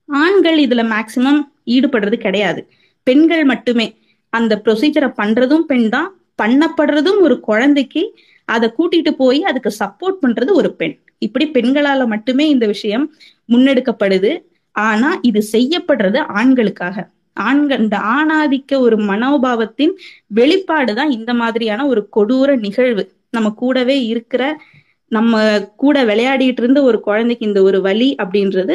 ஆண்கள் 0.07 0.59
இதுல 0.59 0.93
மேக்சிமம் 0.93 1.41
ஈடுபடுறது 1.67 2.15
கிடையாது. 2.15 2.69
பெண்கள் 3.03 3.45
மட்டுமே. 3.45 3.97
அந்த 4.29 4.61
ப்ரொசீஜரை 4.65 5.13
பண்றதும் 5.23 5.59
பெண் 5.59 5.89
தான். 5.89 6.21
பண்ணப்படுறதும் 6.43 7.21
ஒரு 7.21 7.41
குழந்தைக்கு 7.41 8.19
அதை 8.45 8.73
கூட்டிட்டு 8.79 9.11
போய் 9.11 9.43
அதுக்கு 9.43 9.75
சப்போர்ட் 9.79 10.17
பண்றது 10.23 10.53
ஒரு 10.53 10.75
பெண். 10.75 10.99
இப்படி 11.19 11.51
பெண்களால 11.51 12.07
மட்டுமே 12.07 12.49
இந்த 12.49 12.67
விஷயம் 12.67 13.15
முன்னெடுக்கப்படுது. 13.49 14.45
ஆனா 14.73 15.19
இது 15.23 15.45
செய்யப்படுறது 15.53 16.19
ஆண்களுக்காக. 16.19 17.09
ஆண்கள் 17.33 17.79
இந்த 17.79 17.97
ஆணாதிக்க 17.97 18.79
ஒரு 18.79 18.97
மனோபாவத்தின் 18.97 19.91
வெளிப்பாடுதான் 20.35 21.11
இந்த 21.11 21.35
மாதிரியான 21.35 21.87
ஒரு 21.87 22.09
கொடூர 22.17 22.59
நிகழ்வு. 22.59 23.13
நம்ம 23.31 23.51
கூடவே 23.51 24.05
இருக்கிற 24.05 24.61
நம்ம 25.09 25.61
கூட 25.77 26.05
விளையாடிட்டு 26.05 26.63
இருந்த 26.63 26.83
ஒரு 26.83 27.01
குழந்தைக்கு 27.01 27.47
இந்த 27.47 27.63
ஒரு 27.63 27.81
வழி 27.81 28.15
அப்படின்றது 28.23 28.75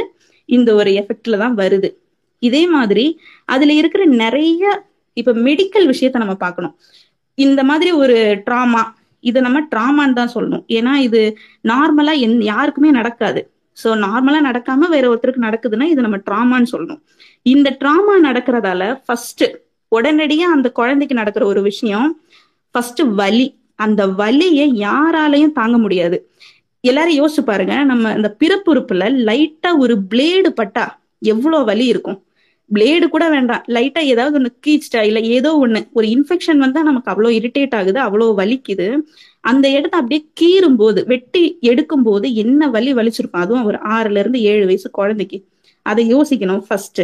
இந்த 0.58 0.70
ஒரு 0.80 0.90
எஃபெக்ட்ல 1.02 1.38
தான் 1.44 1.56
வருது. 1.62 1.90
இதே 2.42 2.64
மாதிரி 2.76 3.06
அதுல 3.54 3.74
இருக்கிற 3.80 4.04
நிறைய 4.24 4.64
இப்ப 5.18 5.34
மெடிக்கல் 5.48 5.88
விஷயத்த 5.92 6.24
நம்ம 6.24 6.36
பார்க்கணும். 6.46 6.76
இந்த 7.38 7.62
மாதிரி 7.70 7.92
ஒரு 8.04 8.18
ட்ராமா 8.48 8.82
இதை 9.24 9.40
நம்ம 9.46 9.60
ட்ராமான்னு 9.74 10.18
தான் 10.20 10.34
சொல்லணும். 10.36 10.64
ஏன்னா 10.78 10.94
இது 11.08 11.22
நார்மலா 11.72 12.14
எந் 12.26 12.38
யாருக்குமே 12.52 12.92
நடக்காது. 13.00 13.42
ஸோ 13.78 13.90
நார்மலா 14.06 14.40
நடக்காம 14.50 14.88
வேற 14.96 15.06
ஒருத்தருக்கு 15.12 15.48
நடக்குதுன்னா 15.48 15.86
இது 15.94 16.02
நம்ம 16.06 16.18
ட்ராமான்னு 16.28 16.72
சொல்லணும். 16.74 17.02
இந்த 17.54 17.70
ட்ராமா 17.82 18.16
நடக்கிறதால 18.28 18.82
ஃபர்ஸ்ட் 19.06 19.46
உடனடியா 19.92 20.48
அந்த 20.56 20.68
குழந்தைக்கு 20.80 21.16
நடக்கிற 21.22 21.46
ஒரு 21.52 21.62
விஷயம் 21.70 22.10
ஃபர்ஸ்ட் 22.76 23.02
வலி. 23.20 23.48
அந்த 23.86 24.02
வலியை 24.20 24.66
யாராலையும் 24.88 25.56
தாங்க 25.60 25.78
முடியாது. 25.78 26.18
எல்லாரும் 26.84 27.18
யோசிச்சு 27.20 27.44
பாருங்க. 27.46 27.84
நம்ம 27.84 28.14
இந்த 28.14 28.30
பிறப்புறுப்புல 28.40 29.08
லைட்டா 29.30 29.72
ஒரு 29.78 29.96
பிளேடு 30.12 30.50
பட்டா 30.50 30.86
எவ்வளவு 31.20 31.66
வலி 31.66 31.86
இருக்கும்? 31.86 32.20
பிளேடு 32.72 33.06
கூட 33.08 33.30
வேண்டாம். 33.30 33.64
லைட்டா 33.68 34.02
ஏதாவது 34.14 34.36
ஒண்ணு 34.40 34.52
கீச்சிட்டா 34.68 35.02
இல்ல 35.02 35.20
ஏதோ 35.20 35.50
ஒண்ணு. 35.66 35.80
ஒரு 35.94 36.08
இன்ஃபெக்ஷன் 36.08 36.58
வந்தா 36.58 36.82
நமக்கு 36.82 37.12
அவ்வளோ 37.12 37.32
இரிட்டேட் 37.40 37.76
ஆகுது 37.76 38.00
அவ்வளோ 38.00 38.28
வலிக்குது. 38.38 38.88
அந்த 39.44 39.66
இடத்த 39.70 39.98
அப்படியே 39.98 40.22
கீறும் 40.42 40.76
போது 40.76 41.06
வெட்டி 41.06 41.58
எடுக்கும் 41.62 42.04
போது 42.04 42.34
என்ன 42.34 42.70
வலி 42.70 42.94
வலிச்சிருக்கும்? 42.94 43.44
அதுவும் 43.44 43.64
ஒரு 43.64 43.78
ஆறுல 43.90 44.22
இருந்து 44.24 44.42
ஏழு 44.42 44.66
வயசு 44.66 44.90
குழந்தைக்கு. 44.92 45.40
அதை 45.86 46.16
யோசிக்கணும் 46.16 46.64
ஃபர்ஸ்ட் 46.68 47.04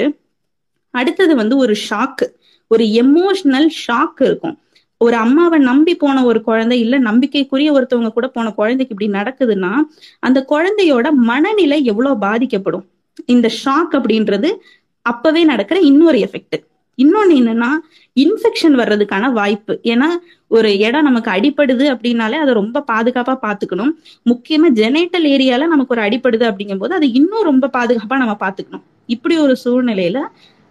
அடுத்தது 0.94 1.36
வந்து 1.36 1.58
ஒரு 1.58 1.76
ஷாக்கு 1.90 2.26
ஒரு 2.72 2.84
எமோஷனல் 3.04 3.70
ஷாக் 3.84 4.20
இருக்கும். 4.20 4.56
ஒரு 5.02 5.16
அம்மாவை 5.16 5.58
நம்பி 5.60 5.94
போன 5.96 6.24
ஒரு 6.26 6.40
குழந்தை 6.42 6.78
இல்ல 6.80 6.96
நம்பிக்கைக்குரிய 7.00 7.72
ஒருத்தவங்க 7.74 8.12
கூட 8.14 8.28
போன 8.28 8.52
குழந்தைக்கு 8.52 8.94
இப்படி 8.96 9.10
நடக்குதுன்னா 9.20 9.72
அந்த 10.20 10.40
குழந்தையோட 10.50 11.08
மனநிலை 11.30 11.78
எவ்வளவு 11.84 12.18
பாதிக்கப்படும்? 12.18 12.86
இந்த 13.26 13.48
ஷாக் 13.62 13.94
அப்படின்றது 13.98 14.50
அப்பவே 15.06 15.44
நடக்கிற 15.44 15.78
இன்னொரு 15.80 16.18
எஃபெக்ட் 16.18 16.58
இன்னொன்னு 16.98 17.34
என்னன்னா 17.40 17.70
இன்ஃபெக்ஷன் 18.18 18.76
வர்றதுக்கான 18.82 19.26
வாய்ப்பு. 19.32 19.74
ஏன்னா 19.84 20.08
ஒரு 20.52 20.70
இடம் 20.80 21.04
நமக்கு 21.04 21.30
அடிப்படுது 21.32 21.86
அப்படின்னாலே 21.94 22.38
அதை 22.44 22.52
ரொம்ப 22.54 22.84
பாதுகாப்பா 22.92 23.36
பாத்துக்கணும் 23.46 23.92
முக்கியமா 24.26 24.70
ஜெனேட்டல் 24.80 25.28
ஏரியால 25.34 25.68
நமக்கு 25.68 25.94
ஒரு 25.96 26.04
அடிப்படுது 26.08 26.46
அப்படிங்கும் 26.50 26.78
போது 26.78 26.96
அதை 26.96 27.08
இன்னும் 27.14 27.48
ரொம்ப 27.52 27.70
பாதுகாப்பா 27.78 28.18
நம்ம 28.24 28.36
பாத்துக்கணும் 28.40 28.86
இப்படி 29.10 29.38
ஒரு 29.38 29.56
சூழ்நிலையில 29.66 30.22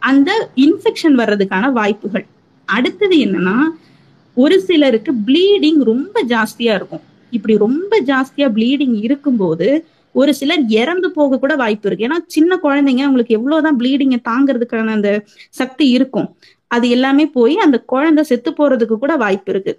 அந்த 0.02 0.30
இன்ஃபெக்ஷன் 0.56 1.16
வர்றதுக்கான 1.20 1.70
வாய்ப்புகள். 1.72 2.26
அடுத்தது 2.68 3.16
என்னன்னா 3.16 3.56
ஒரு 4.36 4.60
சிலருக்கு 4.60 5.12
ப்ளீடிங் 5.26 5.82
ரொம்ப 5.82 6.24
ஜாஸ்தியா 6.28 6.74
இருக்கும். 6.74 7.04
இப்படி 7.30 7.58
ரொம்ப 7.58 8.00
ஜாஸ்தியா 8.00 8.48
ப்ளீடிங் 8.56 8.96
இருக்கும்போது 9.00 9.68
ஒரு 10.14 10.34
சிலர் 10.34 10.62
இறந்து 10.68 11.10
போக 11.10 11.38
கூட 11.38 11.56
வாய்ப்பு 11.56 11.88
இருக்கு. 11.88 12.06
ஏன்னா 12.08 12.18
சின்ன 12.26 12.58
குழந்தைங்க 12.62 13.02
அவங்களுக்கு 13.06 13.34
எவ்வளவுதான் 13.34 13.78
ப்ளீடிங்கை 13.78 14.18
தாங்கிறதுக்கான 14.28 14.86
அந்த 14.86 15.10
சக்தி 15.50 15.88
இருக்கும். 15.88 16.36
அது 16.66 16.88
எல்லாமே 16.88 17.26
போய் 17.26 17.56
அந்த 17.56 17.78
குழந்தை 17.78 18.24
செத்து 18.24 18.50
போறதுக்கு 18.50 18.96
கூட 18.98 19.16
வாய்ப்பு 19.16 19.52
இருக்கு. 19.52 19.72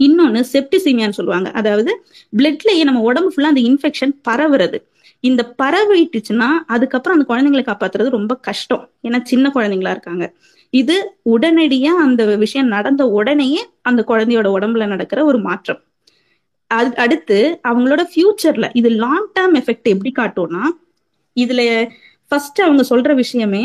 இன்னொன்னு 0.00 0.44
செப்டிசிமியான்னு 0.52 1.18
சொல்லுவாங்க. 1.18 1.50
அதாவது 1.50 2.02
பிளட்லயே 2.36 2.84
நம்ம 2.84 3.00
உடம்பு 3.00 3.32
ஃபுல்லா 3.36 3.52
அந்த 3.52 3.60
இன்ஃபெக்ஷன் 3.60 4.14
பரவுறது. 4.28 4.78
இந்த 5.20 5.54
பரவிட்டுச்சுன்னா 5.62 6.48
அதுக்கப்புறம் 6.66 7.16
அந்த 7.18 7.26
குழந்தைங்களை 7.30 7.64
காப்பாத்துறது 7.64 8.08
ரொம்ப 8.08 8.36
கஷ்டம். 8.36 8.90
ஏன்னா 9.02 9.22
சின்ன 9.22 9.50
குழந்தைங்களா 9.54 9.90
இருக்காங்க. 9.90 10.34
இது 10.74 10.96
உடனடியா 11.30 11.92
அந்த 12.04 12.22
விஷயம் 12.36 12.66
நடந்த 12.66 13.06
உடனேயே 13.08 13.60
அந்த 13.82 14.04
குழந்தையோட 14.08 14.48
உடம்புல 14.56 14.86
நடக்கிற 14.86 15.24
ஒரு 15.24 15.38
மாற்றம். 15.38 15.80
அது 16.70 16.96
அடுத்து 16.96 17.38
அவங்களோட 17.68 18.02
ஃபியூச்சர்ல 18.10 18.66
இது 18.72 18.88
லாங் 19.04 19.28
டேர்ம் 19.38 19.56
எஃபெக்ட் 19.60 19.92
எப்படி 19.92 20.12
காட்டும்னா 20.16 20.64
இதுல 21.36 21.62
ஃபர்ஸ்ட் 22.30 22.60
அவங்க 22.60 22.82
சொல்ற 22.90 23.14
விஷயமே 23.14 23.64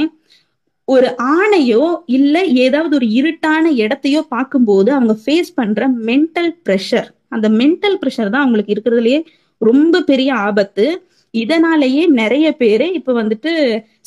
ஒரு 0.88 1.07
ஆணையோ 1.33 1.83
இல்ல 2.10 2.36
ஏதாவது 2.45 2.95
ஒரு 2.95 3.07
இருட்டான 3.19 3.65
இடத்தையோ 3.83 4.22
பார்க்கும்போது 4.29 4.89
அவங்க 4.93 5.13
ஃபேஸ் 5.25 5.51
பண்ற 5.55 5.88
மென்டல் 6.05 6.51
ப்ரெஷர் 6.65 7.10
அந்த 7.29 7.50
மென்டல் 7.50 7.98
ப்ரெஷர் 8.01 8.29
தான் 8.29 8.43
அவங்களுக்கு 8.43 8.74
இருக்கிறதுலயே 8.74 9.19
ரொம்ப 9.62 10.01
பெரிய 10.01 10.29
ஆபத்து. 10.48 10.86
இதனாலேயே 11.34 12.04
நிறைய 12.22 12.48
பேரு 12.52 12.88
இப்ப 12.94 13.13
வந்துட்டு 13.24 13.52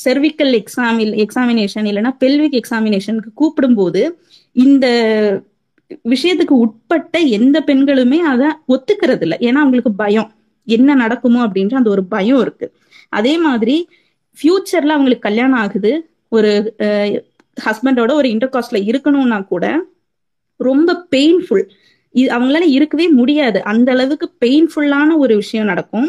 செர்விக்கல் 0.04 0.52
எக்ஸாமில் 0.58 1.12
எக்ஸாமினேஷன் 1.24 1.86
இல்லைன்னா 1.90 2.12
பெல்விக் 2.20 2.56
எக்ஸாமினேஷனுக்கு 2.60 3.30
கூப்பிடும்போது 3.40 4.02
இந்த 4.56 4.86
விஷயத்துக்கு 6.08 6.54
உட்பட்ட 6.64 7.18
எந்த 7.38 7.56
பெண்களுமே 7.66 8.18
அதை 8.32 8.48
ஒத்துக்கிறது 8.68 9.24
இல்லை 9.26 9.38
ஏன்னா 9.40 9.62
அவங்களுக்கு 9.62 9.92
பயம். 10.02 10.30
என்ன 10.66 10.94
நடக்குமோ 10.94 11.40
அப்படின்ற 11.46 11.74
அந்த 11.74 11.90
ஒரு 11.90 12.04
பயம் 12.04 12.40
இருக்கு. 12.40 12.66
அதே 13.08 13.34
மாதிரி 13.38 13.76
ஃபியூச்சர்ல 14.38 14.94
அவங்களுக்கு 14.96 15.26
கல்யாணம் 15.28 15.58
ஆகுது. 15.58 15.92
ஒரு 16.28 16.50
ஹஸ்பண்டோட 17.66 18.10
ஒரு 18.12 18.28
இன்டர்காஸ்ட்ல 18.28 18.78
இருக்கணும்னா 18.90 19.38
கூட 19.46 19.66
ரொம்ப 20.60 20.90
பெயின்ஃபுல் 21.16 21.66
இது 22.14 22.28
அவங்களால 22.36 22.66
இருக்கவே 22.76 23.06
முடியாது. 23.08 23.58
அந்த 23.64 23.88
அளவுக்கு 23.92 24.26
பெயின்ஃபுல்லான 24.44 25.16
ஒரு 25.16 25.34
விஷயம் 25.36 25.66
நடக்கும். 25.66 26.08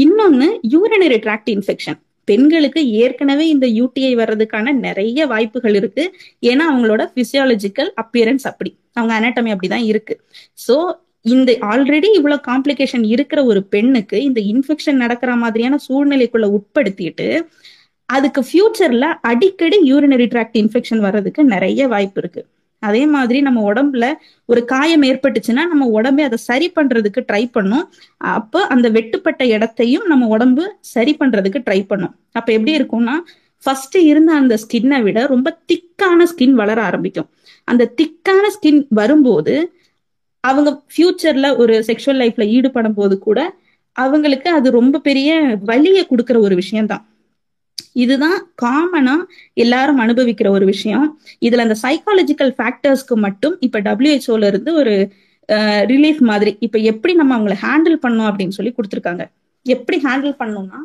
இன்னொன்னு 0.00 0.46
யூரினரி 0.70 1.18
ட்ராக்ட் 1.24 1.50
இன்ஃபெக்ஷன் 1.52 1.98
பெண்களுக்கு 2.24 2.90
ஏற்கனவே 2.90 3.48
இந்த 3.48 3.66
யூடிஐ 3.66 4.12
வர்றதுக்கான 4.20 4.72
நிறைய 4.72 5.26
வாய்ப்புகள் 5.26 5.74
இருக்கு. 5.74 6.16
ஏன்னா 6.42 6.64
அவங்களோட 6.72 7.02
பிசியாலஜிக்கல் 7.14 7.90
அப்பியரன்ஸ் 8.02 8.46
அப்படி. 8.50 8.76
அவங்க 8.92 9.14
அனாட்டமி 9.20 9.56
அப்படிதான் 9.56 9.84
இருக்கு. 9.84 10.20
சோ 10.68 10.92
இந்த 11.22 11.52
ஆல்ரெடி 11.60 12.14
இவ்வளவு 12.14 12.42
காம்ப்ளிகேஷன் 12.48 13.04
இருக்கிற 13.04 13.44
ஒரு 13.44 13.62
பெண்ணுக்கு 13.64 14.22
இந்த 14.22 14.40
இன்ஃபெக்ஷன் 14.40 14.92
நடக்கிற 14.92 15.36
மாதிரியான 15.36 15.78
சூழ்நிலைக்குள்ள 15.88 16.48
உட்படுத்திட்டு 16.58 17.28
அதுக்கு 18.08 18.40
ஃபியூச்சர்ல 18.40 19.14
அடிக்கடி 19.20 19.92
யூரினரி 19.92 20.26
ட்ராக்ட் 20.34 20.58
இன்ஃபெக்ஷன் 20.62 20.98
வர்றதுக்கு 20.98 21.44
நிறைய 21.44 21.88
வாய்ப்பு 21.88 22.20
இருக்கு. 22.20 22.46
அதே 22.88 23.02
மாதிரி 23.14 23.38
நம்ம 23.46 23.60
உடம்புல 23.70 24.06
ஒரு 24.48 24.60
காயம் 24.72 25.04
ஏற்பட்டுச்சுன்னா 25.10 25.62
நம்ம 25.72 25.88
உடம்பே 25.98 26.24
அதை 26.28 26.38
சரி 26.48 26.68
பண்றதுக்கு 26.78 27.20
ட்ரை 27.30 27.42
பண்ணும். 27.56 27.86
அப்போ 28.34 28.60
அந்த 28.74 28.86
வெட்டுப்பட்ட 28.96 29.42
இடத்தையும் 29.56 30.06
நம்ம 30.12 30.28
உடம்பு 30.36 30.64
சரி 30.94 31.14
பண்றதுக்கு 31.20 31.60
ட்ரை 31.68 31.80
பண்ணும். 31.92 32.14
அப்ப 32.38 32.48
எப்படி 32.56 32.74
இருக்கும்னா 32.78 33.16
ஃபர்ஸ்ட் 33.62 33.96
இருந்த 34.10 34.30
அந்த 34.40 34.54
ஸ்கின்னை 34.62 34.98
விட 35.06 35.18
ரொம்ப 35.34 35.48
திக்கான 35.70 36.26
ஸ்கின் 36.32 36.56
வளர 36.62 36.78
ஆரம்பிக்கும். 36.88 37.28
அந்த 37.68 37.90
திக்கான 38.00 38.44
ஸ்கின் 38.56 38.80
வரும்போது 39.00 39.54
அவங்க 40.44 40.70
ஃபியூச்சர்ல 40.92 41.48
ஒரு 41.62 41.74
செக்ஷுவல் 41.88 42.20
லைஃப்ல 42.22 42.46
ஈடுபடும் 42.56 42.98
போது 42.98 43.14
கூட 43.26 43.40
அவங்களுக்கு 43.96 44.48
அது 44.58 44.68
ரொம்ப 44.80 45.00
பெரிய 45.08 45.30
வலியை 45.70 46.02
கொடுக்குற 46.10 46.36
ஒரு 46.46 46.54
விஷயம்தான். 46.62 47.02
இதுதான் 48.02 48.38
காமனா 48.62 49.16
எல்லாரும் 49.64 50.00
அனுபவிக்கிற 50.00 50.48
ஒரு 50.48 50.66
விஷயம். 50.66 51.06
இதுல 51.46 51.64
அந்த 51.66 51.76
சைக்காலஜிக்கல் 51.82 52.52
ஃபேக்டர்ஸ்க்கு 52.58 53.16
மட்டும் 53.26 53.56
இப்ப 53.60 53.80
டபிள்யூஹெச்ஓல 53.80 54.50
இருந்து 54.52 54.74
ஒரு 54.74 54.94
ரிலீஃப் 55.92 56.22
மாதிரி 56.30 56.52
இப்ப 56.60 56.78
எப்படி 56.92 57.14
நம்ம 57.14 57.32
அவங்களை 57.38 57.56
ஹேண்டில் 57.64 57.98
பண்ணோம் 58.04 58.28
அப்படின்னு 58.30 58.56
சொல்லி 58.58 58.74
கொடுத்துருக்காங்க. 58.76 59.24
எப்படி 59.66 59.98
ஹேண்டில் 60.04 60.38
பண்ணணும்னா 60.40 60.80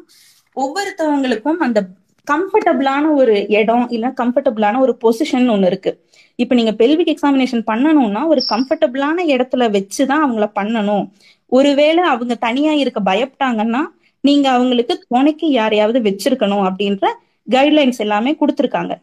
ஒவ்வொருத்தவங்களுக்கும் 0.55 1.59
அந்த 1.67 1.79
கம்ஃபர்டபுளான 2.27 3.03
ஒரு 3.19 3.35
இடம் 3.49 3.85
இல்ல 3.89 4.07
கம்ஃபர்டபுளான 4.21 4.79
ஒரு 4.79 4.93
பொசிஷன் 5.03 5.47
ஒண்ணு 5.53 5.65
இருக்கு. 5.65 5.91
இப்ப 6.35 6.55
நீங்க 6.55 6.73
பெல்விக் 6.81 7.11
எக்ஸாமினேஷன் 7.13 7.63
பண்ணணும்னா 7.71 8.21
ஒரு 8.25 8.41
கம்ஃபர்டபுளான 8.49 9.17
இடத்துல 9.33 9.63
வச்சுதான் 9.75 10.23
அவங்கள 10.25 10.47
பண்ணணும். 10.59 11.05
ஒருவேளை 11.51 12.03
அவங்க 12.03 12.35
தனியா 12.35 12.71
இருக்க 12.71 12.99
பயப்பட்டாங்கன்னா 13.05 13.81
நீங்க 14.23 14.45
அவங்களுக்கு 14.49 14.95
துணைக்கு 15.05 15.47
யாரையாவது 15.51 15.99
வச்சிருக்கணும் 16.01 16.65
அப்படின்ற 16.67 17.05
கைட்லைன்ஸ் 17.47 17.99
எல்லாமே 17.99 18.31
கொடுத்துருக்காங்க. 18.39 18.93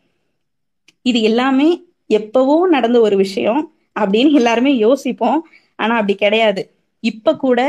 இது 1.06 1.18
எல்லாமே 1.22 1.68
எப்பவோ 2.10 2.56
நடந்த 2.68 2.98
ஒரு 3.00 3.16
விஷயம் 3.16 3.62
அப்படின்னு 3.96 4.32
எல்லாருமே 4.32 4.72
யோசிப்போம். 4.78 5.38
ஆனா 5.78 5.94
அப்படி 5.96 6.14
கிடையாது. 6.16 6.62
இப்ப 7.02 7.36
கூட 7.36 7.60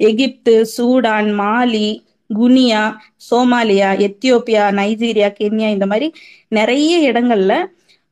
Egypt 0.00 0.54
Sudan 0.76 1.30
Mali 1.40 1.88
Guinea 2.30 2.82
Somalia 3.28 3.88
Ethiopia 4.06 4.64
Nigeria 4.78 5.28
Kenya 5.38 5.68
இந்த 5.68 5.86
மாதிரி 5.86 6.08
நிறைய 6.48 6.92
இடங்கள்ல 7.10 7.54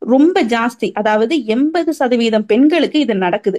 ரொம்ப 0.02 0.36
ஜாஸ்தி 0.46 0.88
அதாவது 0.94 1.34
எண்பது 1.46 1.90
சதவீதம் 1.92 2.46
பெண்களுக்கு 2.46 2.98
இது 3.00 3.14
நடக்குது. 3.16 3.58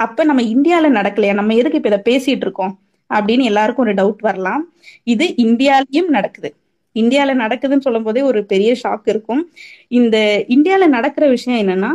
அப்ப 0.00 0.24
நம்ம 0.24 0.42
இந்தியால 0.54 0.90
நடக்கலையா? 0.92 1.32
நம்ம 1.32 1.54
எதுக்கு 1.54 1.78
இப்ப 1.80 1.90
இதை 1.92 2.00
பேசிட்டு 2.04 2.44
இருக்கோம்? 2.46 2.74
அப்படின்னு 3.14 3.42
எல்லாருக்கும் 3.42 3.84
ஒரு 3.84 3.94
டவுட் 3.94 4.20
வரலாம். 4.20 4.72
இது 5.02 5.26
இந்தியாலயும் 5.26 6.06
நடக்குது. 6.06 6.54
இந்தியால 6.94 7.32
நடக்குதுன்னு 7.34 7.80
சொல்லும் 7.80 8.02
போதே 8.02 8.22
ஒரு 8.22 8.44
பெரிய 8.44 8.76
ஷாக் 8.82 9.00
இருக்கும். 9.04 9.50
இந்த 9.88 10.44
இந்தியால 10.48 10.86
நடக்கிற 10.86 11.28
விஷயம் 11.28 11.66
என்னன்னா 11.66 11.90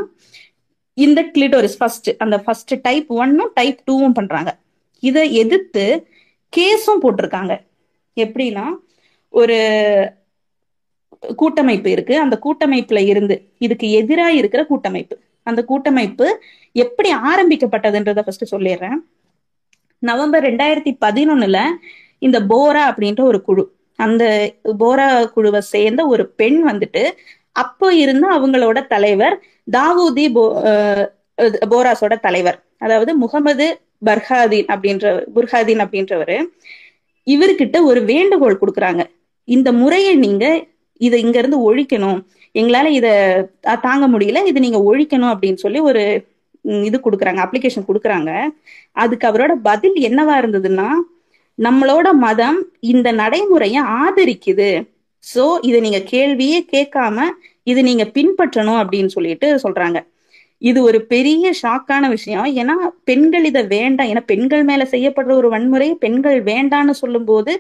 இந்த 0.93 1.21
கிளிட்டோரிஸ் 1.37 1.77
ஃபர்ஸ்ட் 1.77 2.09
அந்த 2.17 2.39
ஃபர்ஸ்ட் 2.39 2.81
டைப் 2.81 3.11
ஒன்னும் 3.11 3.51
டைப் 3.53 3.79
டூவும் 3.91 4.13
பண்றாங்க. 4.13 4.57
இதை 4.99 5.33
எதிர்த்து 5.33 6.07
கேஸும் 6.57 7.03
போட்டிருக்காங்க. 7.03 7.61
எப்படின்னா 8.15 8.65
ஒரு 9.29 9.57
கூட்டமைப்பு 11.35 11.91
இருக்கு. 11.91 12.19
அந்த 12.19 12.39
கூட்டமைப்புல 12.43 13.05
இருந்து 13.05 13.51
இதுக்கு 13.57 13.87
எதிரா 14.01 14.25
இருக்கிற 14.25 14.65
கூட்டமைப்பு. 14.65 15.19
அந்த 15.43 15.63
கூட்டமைப்பு 15.63 16.39
எப்படி 16.71 17.13
ஆரம்பிக்கப்பட்டதுன்றத 17.13 18.21
ஃபர்ஸ்ட் 18.21 18.55
சொல்லிடுறேன். 18.55 18.97
நவம்பர் 20.09 20.45
ரெண்டாயிரத்தி 20.49 20.91
பதினொன்னுல 21.05 21.59
இந்த 22.25 22.37
போரா 22.51 22.83
அப்படின்ற 22.91 23.21
ஒரு 23.31 23.39
குழு 23.47 23.63
அந்த 23.99 24.23
போரா 24.81 25.07
குழுவை 25.35 25.61
சேர்ந்த 25.73 26.01
ஒரு 26.13 26.23
பெண் 26.39 26.59
வந்துட்டு 26.69 27.03
அப்போ 27.63 27.87
இருந்த 28.03 28.25
அவங்களோட 28.37 28.79
தலைவர் 28.93 29.35
தாவூதி 29.75 30.25
போ 30.35 30.43
போராஸோட 31.73 32.13
தலைவர். 32.27 32.57
அதாவது 32.85 33.11
முகமது 33.23 33.65
பர்ஹாதீன் 34.07 34.69
அப்படின்ற 34.73 35.05
புர்ஹாதீன் 35.35 35.83
அப்படின்றவரு. 35.83 36.37
இவர்கிட்ட 37.27 37.77
ஒரு 37.89 37.99
வேண்டுகோள் 38.11 38.59
கொடுக்குறாங்க. 38.61 39.03
இந்த 39.47 39.69
முறையை 39.81 40.13
நீங்க 40.25 40.45
இதை 41.01 41.17
இங்க 41.25 41.37
இருந்து 41.41 41.59
ஒழிக்கணும். 41.69 42.19
எங்களால 42.55 42.87
இத 42.99 43.07
தாங்க 43.87 44.05
முடியல 44.13 44.41
இது 44.51 44.59
நீங்க 44.65 44.79
ஒழிக்கணும் 44.89 45.31
அப்படின்னு 45.33 45.63
சொல்லி 45.65 45.79
ஒரு 45.89 46.03
இது 46.87 46.97
கொடுக்குறாங்க 47.05 47.41
அப்ளிகேஷன் 47.45 47.87
கொடுக்குறாங்க. 47.89 48.31
அதுக்கு 49.03 49.25
அவரோட 49.31 49.53
பதில் 49.69 49.97
என்னவா 50.09 50.35
இருந்ததுன்னா 50.41 50.89
நம்மளோட 51.59 52.07
மதம் 52.25 52.59
இந்த 52.93 53.07
நடைமுறைய 53.21 53.77
ஆதரிக்குது. 54.03 54.69
சோ 55.23 55.43
இதை 55.67 55.79
நீங்க 55.85 55.99
கேள்வியே 56.13 56.59
கேட்காம 56.75 57.27
இது 57.71 57.81
நீங்க 57.89 58.05
பின்பற்றணும் 58.15 58.79
அப்படின்னு 58.83 59.11
சொல்லிட்டு 59.15 59.47
சொல்றாங்க. 59.65 59.99
இது 60.61 60.79
ஒரு 60.83 60.99
பெரிய 61.13 61.45
ஷாக்கான 61.61 62.09
விஷயம். 62.09 62.47
ஏன்னா 62.61 62.75
பெண்கள் 63.09 63.45
இதை 63.49 63.61
வேண்டாம். 63.67 64.09
ஏன்னா 64.11 64.23
பெண்கள் 64.31 64.63
மேல 64.69 64.83
செய்யப்படுற 64.93 65.31
ஒரு 65.41 65.49
வன்முறை 65.49 65.89
பெண்கள் 66.03 66.39
வேண்டான்னு 66.51 66.93
சொல்லும் 67.01 67.29
போது 67.29 67.53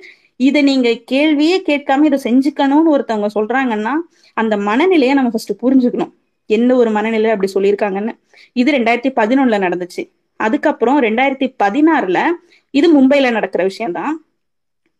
இதை 0.47 0.61
நீங்க 0.69 0.89
கேள்வியே 1.11 1.57
கேட்காம 1.69 2.05
இதை 2.09 2.19
செஞ்சுக்கணும்னு 2.27 2.93
ஒருத்தவங்க 2.95 3.29
சொல்றாங்கன்னா 3.37 3.93
அந்த 4.37 4.53
மனநிலையை 4.67 5.15
நம்ம 5.15 5.31
ஃபர்ஸ்ட் 5.33 5.53
புரிஞ்சுக்கணும். 5.63 6.13
என்ன 6.45 6.75
ஒரு 6.75 6.89
மனநிலை 6.89 7.29
அப்படி 7.29 7.51
சொல்லியிருக்காங்கன்னு. 7.55 8.17
இது 8.53 8.71
ரெண்டாயிரத்தி 8.71 9.11
பதினொன்னுல 9.15 9.59
நடந்துச்சு. 9.65 10.09
அதுக்கப்புறம் 10.35 11.01
ரெண்டாயிரத்தி 11.01 11.55
பதினாறுல 11.63 12.27
இது 12.71 13.01
மும்பைல 13.01 13.31
நடக்கிற 13.31 13.63
விஷயம்தான். 13.63 14.25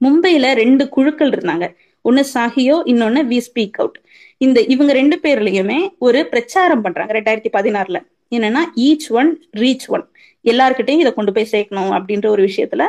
மும்பைல 0.02 0.54
ரெண்டு 0.54 0.90
குழுக்கள் 0.90 1.30
இருந்தாங்க. 1.30 1.76
ஒன்னு 2.02 2.26
சாஹியோ 2.34 2.78
இன்னொன்னு 2.86 3.22
வி 3.32 3.42
ஸ்பீக் 3.48 3.72
அவுட். 3.72 4.02
இந்த 4.38 4.62
இவங்க 4.62 4.94
ரெண்டு 4.94 5.20
பேர்லயுமே 5.24 5.90
ஒரு 6.00 6.28
பிரச்சாரம் 6.28 6.82
பண்றாங்க 6.82 7.14
ரெண்டாயிரத்தி 7.14 7.50
பதினாறுல. 7.54 8.06
என்னன்னா 8.32 8.60
ஈச் 8.76 9.10
ஒன் 9.10 9.44
ரீச் 9.58 9.88
ஒன் 9.88 10.08
எல்லாருக்கிட்டையும் 10.44 11.00
இதை 11.00 11.14
கொண்டு 11.14 11.32
போய் 11.32 11.48
சேர்க்கணும் 11.52 11.92
அப்படின்ற 11.98 12.28
ஒரு 12.28 12.44
விஷயத்துல 12.46 12.86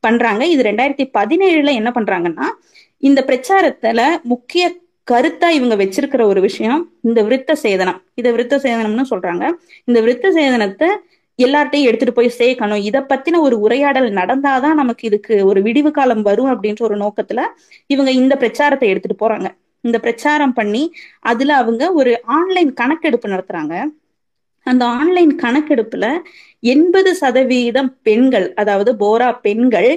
பண்றாங்க. 0.00 0.46
இது 0.46 0.62
ரெண்டாயிரத்தி 0.62 1.10
பதினேழுல 1.18 1.72
என்ன 1.74 1.90
பண்றாங்கன்னா 1.94 2.44
இந்த 2.98 3.24
பிரச்சாரத்துல 3.26 4.22
முக்கிய 4.22 4.76
கருத்தா 5.08 5.48
இவங்க 5.58 5.74
வச்சிருக்கிற 5.82 6.22
ஒரு 6.22 6.40
விஷயம் 6.40 6.80
இந்த 7.08 7.20
விருத்த 7.26 7.52
சேதனம். 7.64 7.98
இதை 8.14 8.28
விருத்த 8.32 8.56
சேதனம்னு 8.64 9.04
சொல்றாங்க. 9.12 9.44
இந்த 9.88 9.98
விருத்த 10.04 10.26
சேதனத்தை 10.38 10.88
எல்லார்ட்டையும் 11.38 11.88
எடுத்துட்டு 11.88 12.16
போய் 12.18 12.36
சேர்க்கணும். 12.40 12.82
இதை 12.88 13.00
பத்தின 13.12 13.40
ஒரு 13.46 13.56
உரையாடல் 13.66 14.08
நடந்தாதான் 14.20 14.78
நமக்கு 14.82 15.04
இதுக்கு 15.10 15.34
ஒரு 15.50 15.60
விடிவு 15.66 15.90
காலம் 15.90 16.22
வரும் 16.28 16.50
அப்படின்ற 16.54 16.82
ஒரு 16.88 16.96
நோக்கத்துல 17.04 17.40
இவங்க 17.86 18.10
இந்த 18.22 18.34
பிரச்சாரத்தை 18.36 18.88
எடுத்துட்டு 18.92 19.18
போறாங்க. 19.24 19.48
இந்த 19.84 19.96
பிரச்சாரம் 20.04 20.54
பண்ணி 20.58 20.82
அதுல 21.30 21.56
அவங்க 21.62 21.84
ஒரு 22.00 22.12
ஆன்லைன் 22.38 22.72
கணக்கெடுப்பு 22.80 23.28
நடத்துறாங்க. 23.34 23.74
அந்த 24.66 24.84
ஆன்லைன் 25.00 25.32
கணக்கெடுப்புல 25.44 26.06
எண்பது 26.62 27.10
சதவீதம் 27.14 27.90
பெண்கள் 28.02 28.46
அதாவது 28.54 28.90
போரா 29.02 29.28
பெண்கள் 29.46 29.90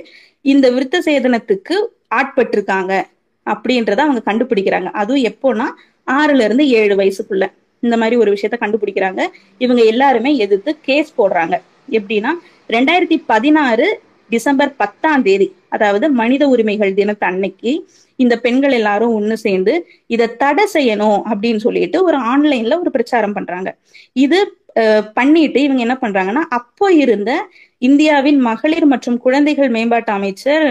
இந்த 0.46 0.66
விருத்த 0.72 0.98
சேதனத்துக்கு 1.08 1.76
ஆட்பட்டிருக்காங்க. 2.20 2.94
அப்படின்றத 3.46 4.00
அவங்க 4.08 4.22
கண்டுபிடிக்கிறாங்க. 4.30 4.90
அதுவும் 5.02 5.26
எப்போனா 5.32 5.68
ஆறுல 6.20 6.46
இருந்து 6.48 6.66
ஏழு 6.82 6.96
வயசுக்குள்ள. 7.02 7.46
இந்த 7.84 7.96
மாதிரி 7.98 8.16
ஒரு 8.22 8.30
விஷயத்த 8.36 8.58
கண்டுபிடிக்கிறாங்க. 8.64 9.22
இவங்க 9.64 9.82
எல்லாருமே 9.92 10.32
எதிர்த்து 10.46 10.72
கேஸ் 10.88 11.12
போடுறாங்க. 11.20 11.56
எப்படின்னா 11.98 12.32
ரெண்டாயிரத்தி 12.76 13.18
பதினாறு 13.32 13.88
டிசம்பர் 14.30 14.72
பத்தாம் 14.82 15.24
தேதி 15.28 15.48
அதாவது 15.76 16.06
மனித 16.20 16.44
உரிமைகள் 16.54 16.98
தினத்து 17.00 17.26
அன்னைக்கு 17.30 17.72
இந்த 18.20 18.34
பெண்கள் 18.46 18.76
எல்லாரும் 18.78 19.16
ஒண்ணு 19.20 19.36
சேர்ந்து 19.46 19.74
இதை 20.14 20.28
தடை 20.44 20.66
செய்யணும் 20.74 21.20
அப்படின்னு 21.32 21.62
சொல்லிட்டு 21.66 21.98
ஒரு 22.08 22.18
ஆன்லைன்ல 22.32 22.78
ஒரு 22.84 22.92
பிரச்சாரம் 22.96 23.36
பண்றாங்க. 23.38 23.70
இது 24.26 24.40
பண்ணிட்டு 25.14 25.60
இவங்க 25.62 25.82
என்ன 25.86 25.98
பண்றாங்கன்னா 26.02 26.44
அப்போ 26.60 26.88
இருந்த 27.04 27.32
இந்தியாவின் 27.82 28.40
மகளிர் 28.50 28.86
மற்றும் 28.86 29.18
குழந்தைகள் 29.18 29.70
மேம்பாட்டு 29.76 30.12
அமைச்சர் 30.18 30.66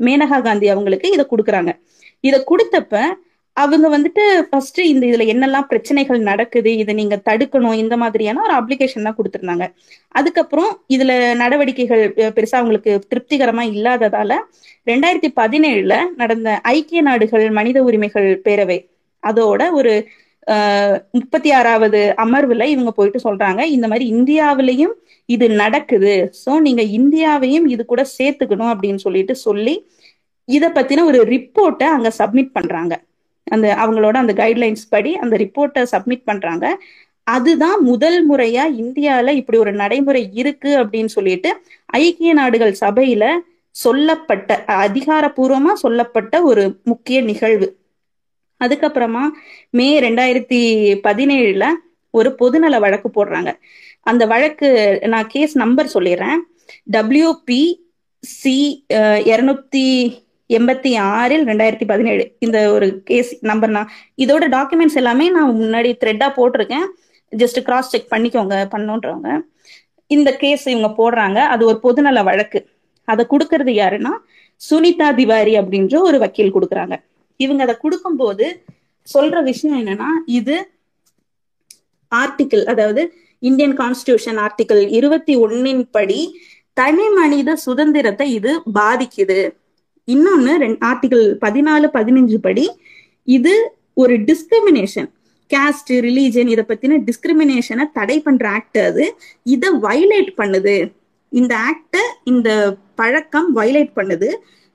மேனகா 0.00 0.38
காந்தி 0.48 0.66
அவங்களுக்கு 0.74 1.08
இதை 1.16 1.26
கொடுக்குறாங்க. 1.32 1.72
இதை 2.24 2.38
கொடுத்தப்ப 2.50 2.94
அவங்க 3.56 3.86
வந்துட்டு 3.94 4.22
ஃபர்ஸ்ட் 4.48 4.80
இந்த 4.92 5.04
இதுல 5.06 5.26
என்னெல்லாம் 5.32 5.66
பிரச்சனைகள் 5.68 6.18
நடக்குது 6.28 6.70
இதை 6.82 6.94
நீங்க 6.94 7.16
தடுக்கணும் 7.28 7.76
இந்த 7.82 7.94
மாதிரியான 8.02 8.42
ஒரு 8.42 8.54
அப்ளிகேஷன் 8.58 9.06
தான் 9.08 9.16
கொடுத்துருந்தாங்க. 9.18 9.66
அதுக்கப்புறம் 10.18 10.72
இதுல 10.94 11.12
நடவடிக்கைகள் 11.42 12.02
பெருசா 12.36 12.58
அவங்களுக்கு 12.60 12.92
திருப்திகரமா 13.12 13.64
இல்லாததால 13.76 14.34
ரெண்டாயிரத்தி 14.86 15.30
பதினேழுல 15.40 15.96
நடந்த 16.22 16.50
ஐக்கிய 16.74 17.02
நாடுகள் 17.08 17.46
மனித 17.50 17.80
உரிமைகள் 17.82 18.28
பேரவை 18.48 18.78
அதோட 19.22 19.62
ஒரு 19.72 19.94
முப்பத்தி 21.12 21.50
ஆறாவது 21.50 22.00
அமர்வுல 22.24 22.64
இவங்க 22.64 22.90
போயிட்டு 22.92 23.20
சொல்றாங்க. 23.26 23.60
இந்த 23.76 23.86
மாதிரி 23.88 24.06
இந்தியாவிலையும் 24.14 24.94
இது 25.28 25.48
நடக்குது. 25.50 26.14
சோ 26.44 26.60
நீங்க 26.60 26.82
இந்தியாவையும் 26.98 27.66
இது 27.66 27.84
கூட 27.84 28.04
சேர்த்துக்கணும் 28.18 28.72
அப்படின்னு 28.74 28.96
சொல்லிட்டு 28.96 29.34
சொல்லி 29.36 29.74
இத 30.48 30.64
பத்தின 30.68 31.04
ஒரு 31.04 31.20
ரிப்போர்ட்டை 31.24 31.88
அங்க 31.96 32.10
சப்மிட் 32.18 32.52
பண்றாங்க. 32.52 32.94
அந்த 33.46 33.66
அவங்களோட 33.82 34.12
அந்த 34.12 34.32
கைட்லைன்ஸ் 34.32 34.84
படி 34.88 35.12
அந்த 35.16 35.34
ரிப்போர்ட்டை 35.36 35.82
சப்மிட் 35.92 36.24
பண்றாங்க. 36.24 36.66
அதுதான் 37.26 37.78
முதல் 37.82 38.18
முறையா 38.30 38.64
இந்தியால 38.82 39.28
இப்படி 39.30 39.58
ஒரு 39.58 39.72
நடைமுறை 39.72 40.22
இருக்கு 40.32 40.70
அப்படின்னு 40.82 41.06
சொல்லிட்டு 41.06 41.50
ஐக்கிய 41.86 42.32
நாடுகள் 42.32 42.74
சபையில 42.80 43.24
சொல்லப்பட்ட 43.70 44.64
அதிகாரப்பூர்வமா 44.66 45.72
சொல்லப்பட்ட 45.72 46.42
ஒரு 46.42 46.80
முக்கிய 46.84 47.20
நிகழ்வு. 47.20 47.68
அதுக்கப்புறமா 48.64 49.24
மே 49.78 49.88
ரெண்டாயிரத்தி 50.06 50.60
பதினேழுல 51.06 51.66
ஒரு 52.10 52.30
பொதுநல 52.40 52.78
வழக்கு 52.84 53.08
போடுறாங்க. 53.16 53.50
அந்த 54.10 54.22
வழக்கு 54.32 54.68
நான் 55.12 55.26
கேஸ் 55.34 55.54
நம்பர் 55.62 55.94
சொல்லிடுறேன். 55.94 56.38
டபிள்யூபி 56.94 57.62
சி 58.22 58.56
இருநூத்தி 59.32 59.88
எண்பத்தி 60.50 60.90
ஆறில் 61.18 61.44
ரெண்டாயிரத்தி 61.50 61.86
பதினேழு. 61.92 62.24
இந்த 62.38 62.58
ஒரு 62.72 62.86
கேஸ் 63.10 63.30
நம்பர் 63.50 63.72
நான் 63.76 63.90
இதோட 64.24 64.44
டாக்குமெண்ட்ஸ் 64.56 64.98
எல்லாமே 65.00 65.26
நான் 65.36 65.56
முன்னாடி 65.62 65.90
த்ரெட்டா 66.02 66.28
போட்டிருக்கேன். 66.38 66.86
ஜஸ்ட் 67.32 67.60
கிராஸ் 67.66 67.90
செக் 67.92 68.12
பண்ணிக்கோங்க 68.14 68.56
பண்ணுன்றவங்க. 68.74 69.30
இந்த 70.10 70.30
கேஸ் 70.42 70.64
இவங்க 70.74 70.90
போடுறாங்க. 71.00 71.38
அது 71.52 71.62
ஒரு 71.70 71.78
பொதுநல 71.86 72.22
வழக்கு. 72.30 72.60
அதை 73.08 73.22
கொடுக்கறது 73.32 73.72
யாருன்னா 73.82 74.12
சுனிதா 74.60 75.08
திவாரி 75.14 75.54
அப்படின்ற 75.60 75.96
ஒரு 76.08 76.18
வக்கீல் 76.24 76.54
கொடுக்குறாங்க. 76.56 76.96
இவங்க 77.36 77.62
அதை 77.62 77.74
கொடுக்கும்போது 77.84 78.46
சொல்ற 79.08 79.42
விஷயம் 79.42 79.78
என்னன்னா 79.80 80.10
இது 80.38 80.56
ஆர்டிக்கிள் 82.12 82.64
அதாவது 82.72 83.02
இந்தியன் 83.42 83.76
கான்ஸ்டிடியூஷன் 83.80 84.38
ஆர்டிக்கிள் 84.46 84.82
இருபத்தி 84.98 85.34
ஒன்னின் 85.36 85.82
படி 85.90 86.20
தனி 86.72 87.06
மனித 87.18 87.50
சுதந்திரத்தை 87.56 88.26
இது 88.38 88.52
பாதிக்குது. 88.78 89.40
இன்னொன்னு 90.08 90.52
ஆர்டிகிள் 90.90 91.24
பதினாலு 91.44 91.86
பதினஞ்சு 91.98 92.38
படி 92.46 92.64
இது 93.36 93.54
ஒரு 93.94 94.14
டிஸ்கிரிமினேஷன் 94.30 95.08
கேஸ்ட் 95.50 95.90
ரிலீஜன் 96.06 96.48
இதை 96.52 96.64
பத்தின 96.68 96.98
டிஸ்கிரிமினேஷனை 97.08 97.84
தடை 97.92 98.16
பண்ற 98.20 98.44
ஆக்ட் 98.56 98.78
அது. 98.78 99.04
இதை 99.54 99.68
வைலேட் 99.86 100.30
பண்ணுது. 100.40 100.76
இந்த 101.32 101.52
ஆக்ட 101.70 101.96
இந்த 102.24 102.50
பழக்கம் 102.94 103.48
வைலேட் 103.56 103.92
பண்ணுது. 103.96 104.28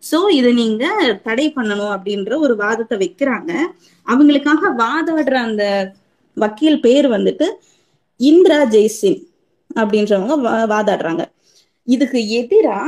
சோ 0.09 0.19
இதை 0.39 0.51
நீங்க 0.61 0.85
தடை 1.27 1.45
பண்ணணும் 1.55 1.93
அப்படின்ற 1.95 2.37
ஒரு 2.45 2.53
வாதத்தை 2.63 2.97
வைக்கிறாங்க. 3.03 3.51
அவங்களுக்காக 4.07 4.71
வாதாடுற 4.83 5.35
அந்த 5.47 5.65
வக்கீல் 6.37 6.83
பேர் 6.85 7.07
வந்துட்டு 7.15 7.47
இந்திரா 8.19 8.59
ஜெய்சிங் 8.75 9.21
அப்படின்றவங்க 9.81 10.35
வாதாடுறாங்க. 10.73 11.23
இதுக்கு 11.87 12.19
எதிரா 12.39 12.79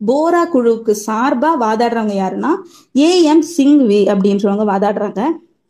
போரா 0.00 0.42
குழுவுக்கு 0.52 0.92
சார்பா 1.06 1.50
வாதாடுறவங்க 1.64 2.14
யாருன்னா 2.20 2.52
ஏ 3.06 3.10
எம் 3.32 3.44
சிங்வி 3.56 4.00
அப்படின்றவங்க 4.12 4.64
வாதாடுறாங்க. 4.70 5.22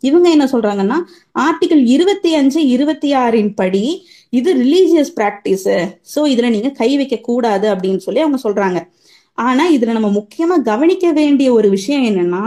இவங்க 0.02 0.26
என்ன 0.35 0.44
சொல்றாங்கன்னா 0.52 0.98
ஆர்டிகல் 1.46 1.83
இருபத்தி 1.94 2.31
அஞ்சு 2.38 2.61
இருபத்தி 2.74 3.11
ஆறின் 3.24 3.52
படி 3.61 3.85
இது 4.38 4.50
ரிலீஜியஸ் 4.62 5.12
பிராக்டிஸ் 5.18 5.68
சோ 6.14 6.20
இதுல 6.33 6.50
நீங்க 6.55 6.70
கை 6.81 6.90
வைக்க 7.00 7.16
கூடாது 7.28 7.66
அப்படின்னு 7.74 8.05
சொல்லி 8.07 8.20
அவங்க 8.24 8.38
சொல்றாங்க. 8.46 8.81
ஆனா 9.38 9.64
இதுல 9.71 9.92
நம்ம 9.92 10.11
முக்கியமா 10.18 10.57
கவனிக்க 10.62 11.07
வேண்டிய 11.12 11.49
ஒரு 11.53 11.68
விஷயம் 11.71 12.03
என்னன்னா 12.03 12.45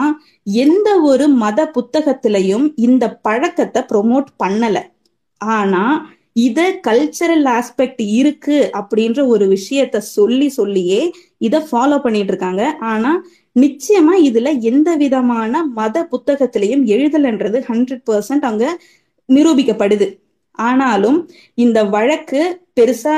எந்த 0.64 0.90
ஒரு 1.02 1.28
மத 1.44 1.60
புத்தகத்திலையும் 1.78 2.66
இந்த 2.88 3.06
பழக்கத்தை 3.22 3.82
ப்ரொமோட் 3.92 4.28
பண்ணல. 4.44 4.78
ஆனா 5.42 5.84
இத 6.34 6.60
கல்ச்சரல் 6.88 7.46
ஆஸ்பெக்ட் 7.58 8.02
இருக்கு 8.20 8.58
அப்படின்ற 8.80 9.20
ஒரு 9.28 9.46
விஷயத்த 9.48 9.98
சொல்லி 9.98 10.48
சொல்லியே 10.50 11.02
இத 11.38 11.60
ஃபாலோ 11.70 11.98
பண்ணிட்டு 12.02 12.32
இருக்காங்க. 12.34 12.64
ஆனா 12.94 13.12
நிச்சயமா 13.56 14.14
இதுல 14.30 14.50
எந்த 14.62 14.90
விதமான 14.96 15.64
மத 15.80 15.98
புத்தகத்திலையும் 16.12 16.84
எழுதலன்றது 16.94 17.60
ஹண்ட்ரட் 17.70 18.06
பர்சன்ட் 18.10 18.46
அங்க 18.52 18.66
நிரூபிக்கப்படுது. 19.30 20.08
ஆனாலும் 20.60 21.18
இந்த 21.58 21.80
வழக்கு 21.96 22.42
பெருசா 22.80 23.18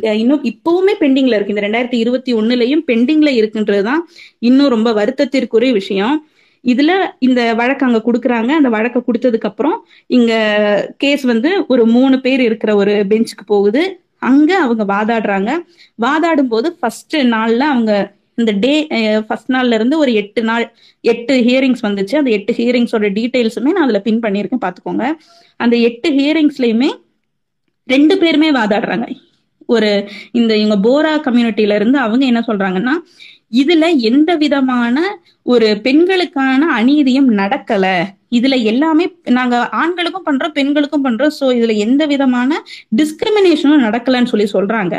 இன்னும் 0.00 0.44
இப்பவுமே 0.44 0.92
பெண்டிங்ல 1.00 1.34
இருக்கு. 1.34 1.54
இந்த 1.54 1.68
ரெண்டாயிரத்தி 1.68 1.94
இருபத்தி 1.94 2.34
ஒண்ணுலயும் 2.34 2.82
பெண்டிங்ல 2.86 3.30
இருக்குன்றதுதான் 3.40 4.00
இன்னும் 4.38 4.68
ரொம்ப 4.68 4.92
வருத்தத்திற்குரிய 4.92 5.72
விஷயம். 5.72 6.26
இதுல 6.64 6.92
இந்த 7.18 7.54
வழக்கு 7.54 7.86
அங்க 7.86 8.02
கொடுக்குறாங்க. 8.04 8.48
அந்த 8.48 8.68
வழக்கை 8.68 9.02
கொடுத்ததுக்கு 9.02 9.48
அப்புறம் 9.50 9.86
இங்க 10.06 10.32
கேஸ் 10.98 11.22
வந்து 11.22 11.64
ஒரு 11.68 11.86
மூணு 11.86 12.20
பேர் 12.20 12.40
இருக்கிற 12.40 12.74
ஒரு 12.76 13.04
பெஞ்சுக்கு 13.08 13.44
போகுது. 13.46 14.00
அங்க 14.18 14.58
அவங்க 14.58 14.84
வாதாடுறாங்க. 14.94 15.50
வாதாடும் 16.02 16.48
போது 16.48 16.72
ஃபர்ஸ்ட் 16.72 17.16
நாள்ல 17.16 17.58
அவங்க 17.58 18.12
இந்த 18.36 18.52
டே 18.52 18.86
ஃபர்ஸ்ட் 19.26 19.50
நாள்ல 19.50 19.74
இருந்து 19.74 19.98
ஒரு 19.98 20.14
எட்டு 20.14 20.42
நாள் 20.42 20.72
எட்டு 21.00 21.34
ஹியரிங்ஸ் 21.40 21.82
வந்துச்சு. 21.82 22.16
அந்த 22.16 22.30
எட்டு 22.30 22.52
ஹியரிங்ஸோட 22.52 23.08
டீட்டெயில்ஸுமே 23.18 23.70
நான் 23.76 23.84
அதுல 23.86 24.00
பின் 24.00 24.20
பண்ணியிருக்கேன். 24.20 24.62
பாத்துக்கோங்க 24.64 25.12
அந்த 25.56 25.76
எட்டு 25.76 26.10
ஹியரிங்ஸ்லயுமே 26.10 26.90
ரெண்டு 27.86 28.18
பேருமே 28.18 28.52
வாதாடுறாங்க. 28.52 29.06
ஒரு 29.66 29.90
இந்த 30.32 30.52
இவங்க 30.56 30.78
போரா 30.88 31.12
கம்யூனிட்டில 31.26 31.74
இருந்து 31.74 31.98
அவங்க 31.98 32.24
என்ன 32.26 32.42
சொல்றாங்கன்னா 32.48 32.96
இதுல 33.60 33.84
எந்த 34.10 34.30
விதமான 34.36 34.96
ஒரு 35.42 35.68
பெண்களுக்கான 35.86 36.68
அநீதியும் 36.78 37.30
நடக்கல. 37.40 37.86
இதுல 38.30 38.54
எல்லாமே 38.62 39.04
நாங்க 39.38 39.56
ஆண்களுக்கும் 39.80 40.24
பண்றோம் 40.28 40.54
பெண்களுக்கும் 40.58 41.04
பண்றோம். 41.06 41.34
சோ 41.38 41.46
இதுல 41.58 41.72
எந்த 41.76 42.02
விதமான 42.06 42.50
டிஸ்கிரிமினேஷனும் 43.00 43.84
நடக்கலன்னு 43.86 44.30
சொல்லி 44.32 44.46
சொல்றாங்க. 44.54 44.94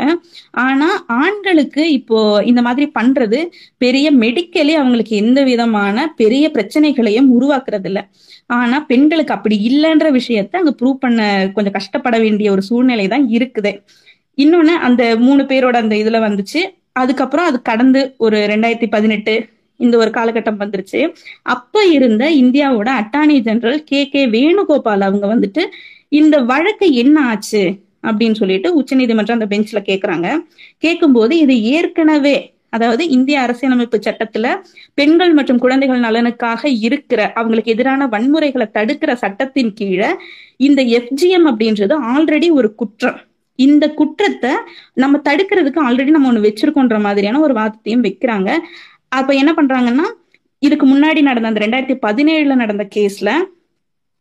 ஆனா 0.66 0.88
ஆண்களுக்கு 1.22 1.84
இப்போ 1.92 2.18
இந்த 2.50 2.62
மாதிரி 2.62 2.86
பண்றது 2.98 3.40
பெரிய 3.78 4.06
மெடிக்கலி 4.24 4.74
அவங்களுக்கு 4.82 5.16
எந்த 5.16 5.42
விதமான 5.42 6.06
பெரிய 6.22 6.50
பிரச்சனைகளையும் 6.50 7.32
உருவாக்குறது 7.38 7.84
இல்ல 7.84 8.02
ஆனா 8.50 8.78
பெண்களுக்கு 8.92 9.34
அப்படி 9.34 9.56
இல்லைன்ற 9.70 10.08
விஷயத்த 10.20 10.60
அங்க 10.62 10.74
ப்ரூவ் 10.80 11.02
பண்ண 11.04 11.20
கொஞ்சம் 11.54 11.76
கஷ்டப்பட 11.78 12.18
வேண்டிய 12.18 12.50
ஒரு 12.50 12.62
சூழ்நிலை 12.62 13.08
தான் 13.08 13.28
இருக்குது. 13.28 13.72
இன்னொன்னு 14.36 14.74
அந்த 14.88 15.16
மூணு 15.16 15.42
பேரோட 15.42 15.76
அந்த 15.76 15.96
இதுல 15.96 16.18
வந்துச்சு. 16.26 16.62
அதுக்கப்புறம் 16.92 17.46
அது 17.46 17.62
கடந்து 17.62 18.14
ஒரு 18.18 18.38
ரெண்டாயிரத்தி 18.38 18.88
பதினெட்டு 18.90 19.48
இந்த 19.76 19.96
ஒரு 19.96 20.10
காலகட்டம் 20.10 20.60
வந்துருச்சு. 20.62 21.00
அப்ப 21.42 21.84
இருந்த 21.84 22.30
இந்தியாவோட 22.30 22.88
attorney 23.00 23.38
general 23.38 23.84
K 23.84 24.08
K 24.08 24.26
Venugopal 24.26 25.00
அவங்க 25.00 25.26
வந்துட்டு 25.34 25.62
இந்த 26.08 26.38
வழக்கு 26.38 26.92
என்ன 26.92 27.20
ஆச்சு 27.20 27.62
அப்படின்னு 28.02 28.32
சொல்லிட்டு 28.32 28.74
உச்சநீதிமன்றம் 28.74 29.40
அந்த 29.40 29.56
பெஞ்ச்ல 29.56 29.80
கேக்குறாங்க. 29.90 30.28
கேட்கும்போது 30.78 31.38
இது 31.38 31.62
ஏற்கனவே 31.62 32.52
அதாவது 32.68 33.08
இந்திய 33.08 33.40
அரசியலமைப்பு 33.40 33.98
சட்டத்துல 34.04 34.46
பெண்கள் 34.94 35.32
மற்றும் 35.32 35.58
குழந்தைகள் 35.58 36.00
நலனுக்காக 36.00 36.68
இருக்கிற 36.68 37.32
அவங்களுக்கு 37.32 37.72
எதிரான 37.72 38.06
வன்முறைகளை 38.06 38.66
தடுக்கிற 38.74 39.12
சட்டத்தின் 39.14 39.72
கீழே 39.72 40.08
இந்த 40.56 40.82
எஃப்ஜிஎம் 40.82 41.46
அப்படின்றது 41.50 41.96
ஆல்ரெடி 42.14 42.50
ஒரு 42.50 42.74
குற்றம். 42.74 43.20
இந்த 43.58 43.84
குற்றத்தை 43.98 44.52
நம்ம 44.94 45.20
தடுக்கிறதுக்கு 45.28 45.80
ஆல்ரெடி 45.86 46.14
நம்ம 46.16 46.30
ஒண்ணு 46.32 46.46
வச்சிருக்கோன்ற 46.46 46.98
மாதிரியான 47.00 47.40
ஒரு 47.40 47.54
வாதத்தையும் 47.54 48.04
வைக்கிறாங்க. 48.04 48.48
அப்ப 49.18 49.34
என்ன 49.34 49.50
பண்றாங்கன்னா 49.52 50.06
இதுக்கு 50.62 50.86
முன்னாடி 50.86 51.20
நடந்த 51.22 51.50
அந்த 51.50 51.60
ரெண்டாயிரத்தி 51.64 51.96
பதினேழுல 52.06 52.54
நடந்த 52.54 52.84
கேஸ்ல 52.96 53.30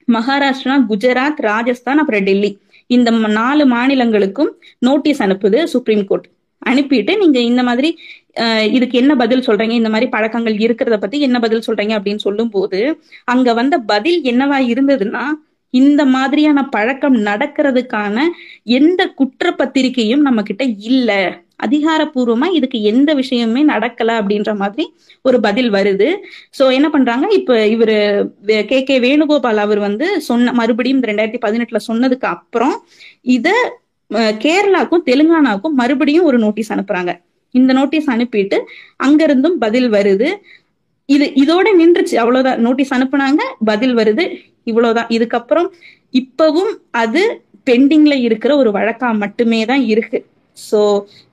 மகாராஷ்டிரா 0.07 0.75
குஜராத் 0.89 1.41
ராஜஸ்தான் 1.41 2.01
அப்புறம் 2.01 2.23
டெல்லி 2.23 2.51
இந்த 2.89 3.09
நாலு 3.37 3.63
மாநிலங்களுக்கும் 3.65 4.51
நோட்டீஸ் 4.79 5.21
அனுப்புது 5.25 5.59
சுப்ரீம் 5.73 6.05
கோர்ட் 6.05 6.27
அனுப்பிட்டு 6.61 7.13
நீங்க 7.21 7.39
இந்த 7.41 7.61
மாதிரி 7.63 7.89
இதுக்கு 8.71 8.95
என்ன 9.01 9.13
பதில் 9.15 9.45
சொல்றீங்க? 9.47 9.73
இந்த 9.79 9.89
மாதிரி 9.89 10.07
பழக்கங்கள் 10.09 10.55
இருக்கிறத 10.65 10.97
பத்தி 10.97 11.17
என்ன 11.27 11.37
பதில் 11.39 11.65
சொல்றீங்க 11.67 11.93
அப்படின்னு 11.97 12.25
சொல்லும் 12.27 12.49
போது 12.49 12.79
அங்க 13.33 13.53
வந்த 13.53 13.75
பதில் 13.91 14.19
என்னவா 14.23 14.57
இருந்ததுன்னா 14.71 15.23
இந்த 15.73 16.01
மாதிரியான 16.15 16.59
பழக்கம் 16.75 17.17
நடக்கிறதுக்கான 17.29 18.17
எந்த 18.79 19.01
குற்றப்பத்திரிகையும் 19.19 20.25
நம்ம 20.27 20.43
கிட்ட 20.49 20.63
இல்ல. 20.91 21.11
அதிகாரப்பூர்வமா 21.65 22.47
இதுக்கு 22.57 22.77
எந்த 22.91 23.09
விஷயமே 23.19 23.61
நடக்கல 23.65 24.15
அப்படின்ற 24.19 24.51
மாதிரி 24.61 24.85
ஒரு 25.21 25.37
பதில் 25.39 25.69
வருது. 25.71 26.07
சோ 26.57 26.63
என்ன 26.77 26.87
பண்றாங்க? 26.89 27.25
இப்ப 27.39 27.57
இவரு 27.75 27.97
கே 28.71 28.79
கே 28.89 28.95
வேணுகோபால் 28.99 29.61
அவர் 29.65 29.79
வந்து 29.79 30.07
சொன்ன 30.21 30.53
மறுபடியும் 30.53 30.99
இந்த 30.99 31.09
ரெண்டாயிரத்தி 31.11 31.41
பதினெட்டுல 31.45 31.81
சொன்னதுக்கு 31.89 32.27
அப்புறம் 32.35 32.75
இத 33.37 33.47
கேரளாக்கும் 34.45 35.05
தெலுங்கானாக்கும் 35.09 35.77
மறுபடியும் 35.81 36.27
ஒரு 36.29 36.39
நோட்டீஸ் 36.39 36.73
அனுப்புறாங்க. 36.73 37.11
இந்த 37.55 37.71
நோட்டீஸ் 37.73 38.07
அனுப்பிட்டு 38.09 38.57
அங்கிருந்தும் 39.05 39.57
பதில் 39.63 39.89
வருது. 39.91 40.29
இது 41.09 41.25
இதோட 41.43 41.67
நின்றுச்சு. 41.79 42.15
அவ்வளவுதான். 42.15 42.59
நோட்டீஸ் 42.59 42.93
அனுப்புனாங்க. 42.93 43.41
பதில் 43.65 43.95
வருது. 43.97 44.23
இவ்வளவுதான். 44.63 45.09
இதுக்கப்புறம் 45.09 45.67
இப்பவும் 46.13 46.73
அது 46.91 47.21
பெண்டிங்ல 47.65 48.13
இருக்கிற 48.27 48.51
ஒரு 48.55 48.71
வழக்கா 48.71 49.09
மட்டுமே 49.17 49.65
தான் 49.65 49.83
இருக்கு. 49.85 50.19
சோ 50.57 50.79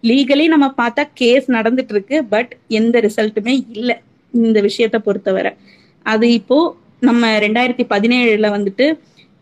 லீகலி 0.03 0.45
நம்ம 0.47 0.67
பார்த்தா 0.77 1.03
கேஸ் 1.15 1.47
நடந்துட்டு 1.51 1.95
இருக்கு 1.97 2.25
பட் 2.25 2.53
எந்த 2.69 3.01
ரிசல்ட்டுமே 3.01 3.55
இல்லை. 3.79 3.97
இந்த 4.35 4.59
விஷயத்த 4.61 4.99
பொறுத்தவரை. 4.99 5.53
அது 6.07 6.33
இப்போ 6.33 6.59
நம்ம 7.01 7.39
ரெண்டாயிரத்தி 7.39 7.85
பதினேழுல 7.93 8.49
வந்துட்டு 8.57 8.87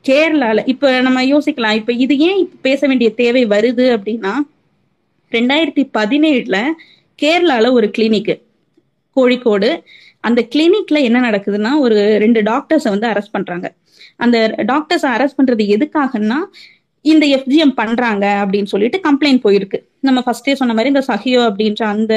கேரளால 0.04 0.62
இப்ப 0.66 1.00
நம்ம 1.00 1.22
யோசிக்கலாம். 1.24 1.78
இப்ப 1.80 1.92
இது 2.04 2.14
ஏன் 2.18 2.42
பேச 2.60 2.80
வேண்டிய 2.86 3.10
தேவை 3.22 3.46
வருது 3.46 3.86
அப்படின்னா 3.96 4.32
ரெண்டாயிரத்தி 5.32 5.82
பதினேழுல 5.98 6.58
கேரளால 7.18 7.72
ஒரு 7.72 7.86
கிளினிக் 7.98 8.32
கோழிக்கோடு. 9.18 9.70
அந்த 10.20 10.40
கிளினிக்ல 10.54 10.98
என்ன 11.08 11.18
நடக்குதுன்னா 11.30 11.72
ஒரு 11.78 11.98
ரெண்டு 12.18 12.42
டாக்டர்ஸை 12.42 12.88
வந்து 12.94 13.08
அரெஸ்ட் 13.08 13.34
பண்றாங்க. 13.36 13.66
அந்த 14.16 14.38
டாக்டர்ஸை 14.72 15.08
அரெஸ்ட் 15.16 15.38
பண்றது 15.40 15.64
எதுக்காகன்னா 15.74 16.38
இந்த 17.00 17.24
எஃப்ஜிஎம் 17.26 17.74
பண்றாங்க 17.74 18.26
அப்படின்னு 18.44 18.72
சொல்லிட்டு 18.72 18.98
கம்ப்ளைண்ட் 19.04 19.44
போயிருக்கு. 19.44 19.78
நம்ம 20.00 20.22
ஃபர்ஸ்டே 20.26 20.54
சொன்ன 20.60 20.74
மாதிரி 20.74 20.92
இந்த 20.94 21.02
சஹியோ 21.10 21.42
அப்படின்ற 21.50 21.82
அந்த 21.82 22.14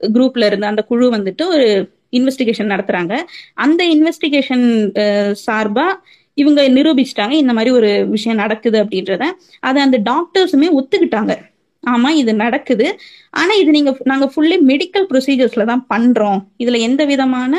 குரூப்ல 0.00 0.46
இருந்து 0.46 0.66
அந்த 0.66 0.82
குழு 0.82 1.06
வந்துட்டு 1.14 1.44
ஒரு 1.46 1.68
இன்வெஸ்டிகேஷன் 2.16 2.70
நடத்துறாங்க. 2.72 3.14
அந்த 3.54 3.84
இன்வெஸ்டிகேஷன் 3.94 4.66
சார்பா 5.46 5.86
இவங்க 6.34 6.68
நிரூபிச்சிட்டாங்க. 6.68 7.30
இந்த 7.30 7.52
மாதிரி 7.52 7.70
ஒரு 7.74 7.90
விஷயம் 8.08 8.38
நடக்குது 8.38 8.84
அப்படின்றத. 8.84 9.24
அதை 9.60 9.82
அந்த 9.82 9.98
டாக்டர்ஸுமே 10.10 10.68
ஒத்துக்கிட்டாங்க. 10.80 11.34
ஆமா 11.88 12.10
இது 12.20 12.32
நடக்குது. 12.36 12.86
ஆனா 13.34 13.52
இது 13.54 13.70
நீங்க 13.70 13.92
நாங்க 14.04 14.26
ஃபுல்லி 14.32 14.56
மெடிக்கல் 14.70 15.06
ப்ரொசீஜர்ஸ்ல 15.10 15.64
தான் 15.64 15.84
பண்றோம். 15.92 16.40
இதுல 16.62 16.78
எந்த 16.88 17.02
விதமான 17.04 17.52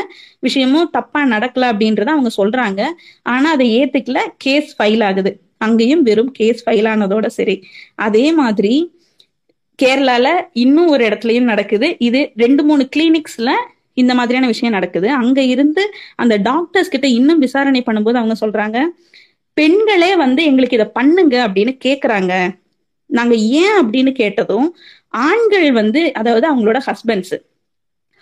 விஷயமும் 0.44 0.92
தப்பா 0.98 1.22
நடக்கல 1.34 1.70
அப்படின்றத 1.72 2.10
அவங்க 2.16 2.32
சொல்றாங்க. 2.40 2.82
ஆனா 3.26 3.50
அதை 3.56 3.68
ஏத்துக்கல 3.80 4.22
கேஸ் 4.46 4.72
ஃபைல் 4.78 5.04
ஆகுது. 5.10 5.34
அங்கேயும் 5.60 6.04
வெறும் 6.04 6.32
கேஸ் 6.32 6.62
ஃபைல் 6.66 6.90
ஆனதோட 6.92 7.28
சரி. 7.38 7.56
அதே 8.06 8.26
மாதிரி 8.34 8.74
கேரளால 9.80 10.28
இன்னும் 10.64 10.90
ஒரு 10.94 11.04
இடத்துலயும் 11.10 11.52
நடக்குது. 11.52 11.88
இது 12.08 12.22
ரெண்டு 12.36 12.62
மூணு 12.64 12.84
கிளினிக்ஸ்ல 12.94 13.52
இந்த 13.98 14.12
மாதிரியான 14.18 14.48
விஷயம் 14.52 14.76
நடக்குது. 14.78 15.08
அங்க 15.22 15.40
இருந்து 15.54 15.84
அந்த 16.18 16.36
டாக்டர்ஸ் 16.50 16.94
கிட்ட 16.94 17.08
இன்னும் 17.20 17.44
விசாரணை 17.46 17.82
பண்ணும்போது 17.86 18.20
அவங்க 18.22 18.36
சொல்றாங்க 18.44 18.78
பெண்களே 19.58 20.12
வந்து 20.16 20.42
எங்களுக்கு 20.50 20.78
இதை 20.78 20.88
பண்ணுங்க 20.94 21.36
அப்படின்னு 21.46 21.74
கேக்குறாங்க. 21.86 22.34
நாங்க 23.10 23.36
ஏன் 23.36 23.76
அப்படின்னு 23.82 24.12
கேட்டதும் 24.12 24.68
ஆண்கள் 25.08 25.72
வந்து 25.72 26.02
அதாவது 26.14 26.46
அவங்களோட 26.52 26.80
ஹஸ்பண்ட்ஸ் 26.88 27.38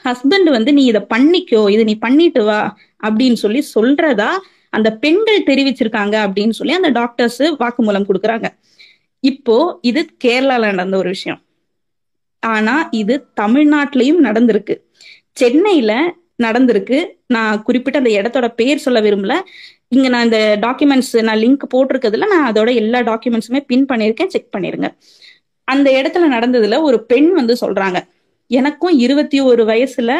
ஹஸ்பண்ட் 0.05 0.49
வந்து 0.49 0.73
நீ 0.73 0.85
இதை 0.85 1.01
பண்ணிக்கோ 1.15 1.61
இதை 1.69 1.83
நீ 1.83 1.95
பண்ணிட்டு 1.97 2.43
வா 2.43 2.59
அப்படின்னு 3.03 3.37
சொல்லி 3.43 3.61
சொல்றதா 3.75 4.29
அந்த 4.69 4.89
பெண்கள் 4.93 5.47
தெரிவிச்சிருக்காங்க 5.49 6.15
அப்படின்னு 6.25 6.49
சொல்லி 6.49 6.73
அந்த 6.73 6.89
டாக்டர்ஸ் 6.89 7.41
வாக்குமூலம் 7.61 8.07
கொடுக்குறாங்க. 8.09 8.47
இப்போ 9.23 9.55
இது 9.81 10.01
கேரளால 10.23 10.63
நடந்த 10.71 10.97
ஒரு 10.97 11.09
விஷயம். 11.09 11.39
ஆனா 12.43 12.75
இது 12.91 13.15
தமிழ்நாட்டிலையும் 13.41 14.21
நடந்திருக்கு. 14.27 14.75
சென்னையில 15.31 15.91
நடந்திருக்கு. 16.43 16.97
நான் 17.27 17.63
குறிப்பிட்ட 17.63 17.99
அந்த 17.99 18.11
இடத்தோட 18.17 18.47
பேர் 18.47 18.77
சொல்ல 18.77 19.01
விரும்பல. 19.01 19.35
இங்க 19.91 20.07
நான் 20.09 20.25
இந்த 20.27 20.39
டாக்குமெண்ட்ஸ் 20.65 21.13
நான் 21.27 21.41
லிங்க் 21.43 21.71
போட்டிருக்கிறதுல 21.73 22.27
நான் 22.33 22.47
அதோட 22.49 22.69
எல்லா 22.75 22.99
டாக்குமெண்ட்ஸுமே 23.09 23.61
பின் 23.69 23.85
பண்ணியிருக்கேன் 23.89 24.31
செக் 24.33 24.53
பண்ணிருங்க. 24.55 24.87
அந்த 25.67 25.87
இடத்துல 25.99 26.25
நடந்ததுல 26.35 26.81
ஒரு 26.81 26.97
பெண் 27.11 27.29
வந்து 27.31 27.53
சொல்றாங்க 27.61 27.99
எனக்கும் 28.51 28.95
இருபத்தி 29.05 29.37
ஒரு 29.51 29.63
வயசுல 29.65 30.11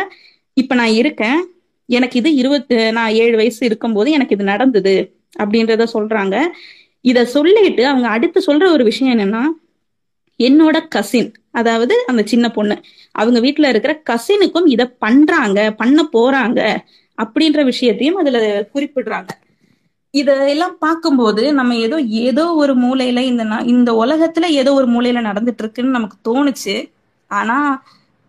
இப்ப 0.58 0.76
நான் 0.76 0.94
இருக்கேன். 0.94 1.40
எனக்கு 1.90 2.16
இது 2.20 2.30
இருபத்தி 2.36 2.76
நான் 2.92 3.14
ஏழு 3.14 3.36
வயசு 3.38 3.62
இருக்கும்போது 3.66 4.10
எனக்கு 4.12 4.36
இது 4.36 4.44
நடந்தது 4.44 4.96
அப்படின்றத 5.40 5.84
சொல்றாங்க. 5.94 6.36
இத 7.06 7.26
சொல்லிட்டு 7.36 7.84
அவங்க 7.88 8.08
அடுத்து 8.08 8.40
சொல்ற 8.48 8.66
ஒரு 8.72 8.84
விஷயம் 8.84 9.14
என்னன்னா 9.16 9.44
என்னோட 10.40 10.78
கசின் 10.88 11.30
அதாவது 11.52 11.96
அந்த 12.08 12.22
சின்ன 12.26 12.46
பொண்ணு 12.50 12.76
அவங்க 13.16 13.40
வீட்டுல 13.40 13.70
இருக்கிற 13.70 13.94
கசினுக்கும் 14.10 14.68
இத 14.68 14.84
பண்றாங்க 15.04 15.60
பண்ண 15.74 16.02
போறாங்க 16.14 16.60
அப்படின்ற 17.18 17.62
விஷயத்தையும் 17.64 18.16
அதுல 18.16 18.40
குறிப்பிடுறாங்க. 18.74 19.30
இதெல்லாம் 20.14 20.76
பார்க்கும்போது 20.80 21.54
நம்ம 21.54 21.76
ஏதோ 21.76 21.98
ஏதோ 22.28 22.54
ஒரு 22.54 22.74
மூலையில 22.82 23.20
இந்த 23.32 23.44
இந்த 23.66 23.92
உலகத்துல 24.04 24.46
ஏதோ 24.62 24.74
ஒரு 24.74 24.88
மூலையில 24.92 25.20
நடந்துட்டு 25.30 25.64
இருக்குன்னு 25.64 25.98
நமக்கு 25.98 26.18
தோணுச்சு. 26.28 26.76
ஆனா 27.32 27.58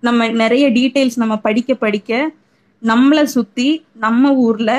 நம்ம 0.03 0.29
நிறைய 0.43 0.65
டீட்டெயில்ஸ் 0.71 1.17
நம்ம 1.17 1.37
படிக்க 1.37 1.75
படிக்க 1.75 2.13
நம்மளை 2.83 3.25
சுத்தி 3.37 3.69
நம்ம 3.95 4.33
ஊர்ல 4.47 4.73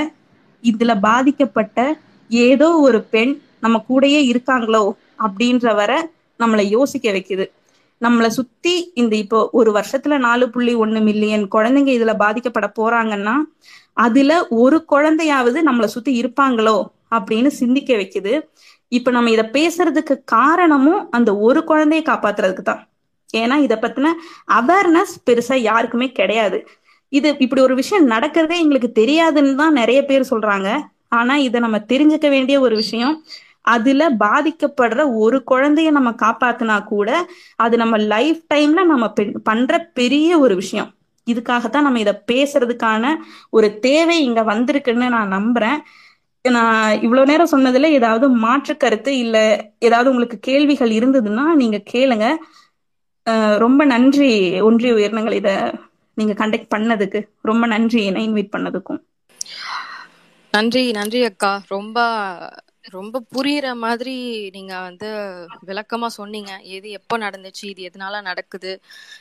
இதுல 0.63 0.99
பாதிக்கப்பட்ட 0.99 1.79
ஏதோ 2.29 2.69
ஒரு 2.77 2.99
பெண் 3.03 3.33
நம்ம 3.59 3.77
கூடயே 3.89 4.19
இருக்காங்களோ 4.31 4.83
அப்படின்ற 5.17 5.73
வர 5.75 5.91
நம்மளை 6.39 6.63
யோசிக்க 6.75 7.11
வைக்குது. 7.11 7.45
நம்மளை 8.01 8.27
சுத்தி 8.27 8.91
இந்த 8.95 9.13
இப்போ 9.15 9.39
ஒரு 9.51 9.69
வருஷத்துல 9.71 10.17
நாலு 10.17 10.49
புள்ளி 10.49 10.73
ஒண்ணு 10.75 10.99
மில்லியன் 11.01 11.45
குழந்தைங்க 11.55 11.91
இதுல 11.97 12.13
பாதிக்கப்பட 12.19 12.67
போறாங்கன்னா 12.79 13.35
அதுல 13.99 14.47
ஒரு 14.47 14.85
குழந்தையாவது 14.85 15.63
நம்மளை 15.63 15.85
சுத்தி 15.85 16.11
இருப்பாங்களோ 16.21 16.77
அப்படின்னு 17.11 17.47
சிந்திக்க 17.47 17.93
வைக்குது. 17.93 18.33
இப்ப 18.87 19.11
நம்ம 19.11 19.29
இத 19.29 19.43
பேசுறதுக்கு 19.53 20.15
காரணமும் 20.25 21.11
அந்த 21.11 21.37
ஒரு 21.37 21.63
குழந்தையை 21.63 22.15
காப்பாத்துறதுக்கு 22.15 22.61
தான். 22.61 22.81
ஏன்னா 23.37 23.55
இத 23.55 23.77
பத்தின 23.81 24.07
அவேர்னஸ் 24.51 25.13
பெருசா 25.25 25.55
யாருக்குமே 25.55 26.11
கிடையாது. 26.11 26.67
இது 27.09 27.35
இப்படி 27.37 27.61
ஒரு 27.61 27.75
விஷயம் 27.75 28.09
நடக்கிறதே 28.09 28.57
எங்களுக்கு 28.57 28.91
தெரியாதுன்னு 28.95 29.55
தான் 29.55 29.73
நிறைய 29.73 30.05
பேர் 30.05 30.31
சொல்றாங்க. 30.31 30.69
ஆனா 31.07 31.35
இதை 31.37 31.59
நம்ம 31.59 31.77
தெரிஞ்சுக்க 31.77 32.29
வேண்டிய 32.29 32.59
ஒரு 32.59 32.75
விஷயம் 32.75 33.23
அதுல 33.61 34.09
பாதிக்கப்படுற 34.19 35.15
ஒரு 35.15 35.43
குழந்தைய 35.51 35.91
நம்ம 35.91 36.11
காப்பாத்தினா 36.11 36.83
கூட 36.83 37.09
அது 37.55 37.77
நம்ம 37.77 37.97
லைஃப் 37.97 38.41
டைம்ல 38.53 38.81
நம்ம 38.83 39.13
பெ- 39.19 39.37
பண்ற 39.43 39.89
பெரிய 39.93 40.39
ஒரு 40.39 40.55
விஷயம். 40.55 40.89
இதுக்காகத்தான் 41.31 41.81
நம்ம 41.81 41.99
இத 41.99 42.23
பேசுறதுக்கான 42.27 43.13
ஒரு 43.51 43.79
தேவை 43.79 44.23
இங்க 44.23 44.43
வந்திருக்குன்னு 44.45 45.09
நான் 45.09 45.33
நம்புறேன். 45.33 45.79
நான் 46.45 46.75
இவ்வளவு 47.01 47.27
நேரம் 47.27 47.51
சொன்னதுல 47.51 47.89
ஏதாவது 47.91 48.25
மாற்று 48.43 48.73
கருத்து 48.77 49.11
இல்ல 49.17 49.37
ஏதாவது 49.79 50.09
உங்களுக்கு 50.09 50.39
கேள்விகள் 50.41 50.91
இருந்ததுன்னா 50.91 51.45
நீங்க 51.55 51.77
கேளுங்க. 51.89 52.25
அஹ் 53.27 53.57
ரொம்ப 53.57 53.81
நன்றி 53.85 54.29
ஒன்றிய 54.61 54.93
உயர்நங்கள் 54.93 55.33
இத 55.33 55.49
நீங்க 56.17 56.33
கண்டக்ட் 56.35 56.73
பண்ணதுக்கு. 56.75 57.21
ரொம்ப 57.43 57.63
நன்றி 57.67 58.01
என்ன 58.05 58.21
இன்வைட் 58.21 58.53
பண்ணதுக்கும். 58.53 59.01
நன்றி 60.53 60.83
நன்றி 60.91 61.19
அக்கா. 61.25 61.51
ரொம்ப 61.67 61.97
ரொம்ப 62.91 63.21
புரியுற 63.33 63.67
மாதிரி 63.77 64.13
நீங்க 64.51 64.73
வந்து 64.79 65.07
விளக்கமா 65.67 66.07
சொன்னீங்க. 66.11 66.51
எது 66.69 66.89
எப்போ 66.91 67.15
நடந்துச்சு? 67.17 67.63
இது 67.65 67.81
எதனால 67.89 68.21
நடக்குது? 68.21 68.71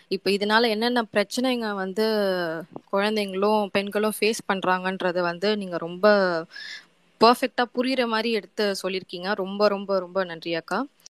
இப்போ 0.08 0.28
இதனால 0.30 0.68
என்னென்ன 0.68 1.04
பிரச்சனைங்க 1.12 1.68
வந்து 1.74 2.06
குழந்தைங்களும் 2.92 3.62
பெண்களும் 3.72 4.16
ஃபேஸ் 4.18 4.42
பண்றாங்கன்றது 4.50 5.22
வந்து 5.22 5.50
நீங்க 5.56 5.76
ரொம்ப 5.78 6.06
பர்ஃபெக்டா 7.20 7.64
புரியுற 7.74 8.02
மாதிரி 8.06 8.30
எடுத்து 8.32 8.64
சொல்லியிருக்கீங்க. 8.82 9.34
ரொம்ப 9.34 9.68
ரொம்ப 9.68 9.98
ரொம்ப 9.98 10.24
நன்றி 10.24 10.54
அக்கா. 10.54 10.78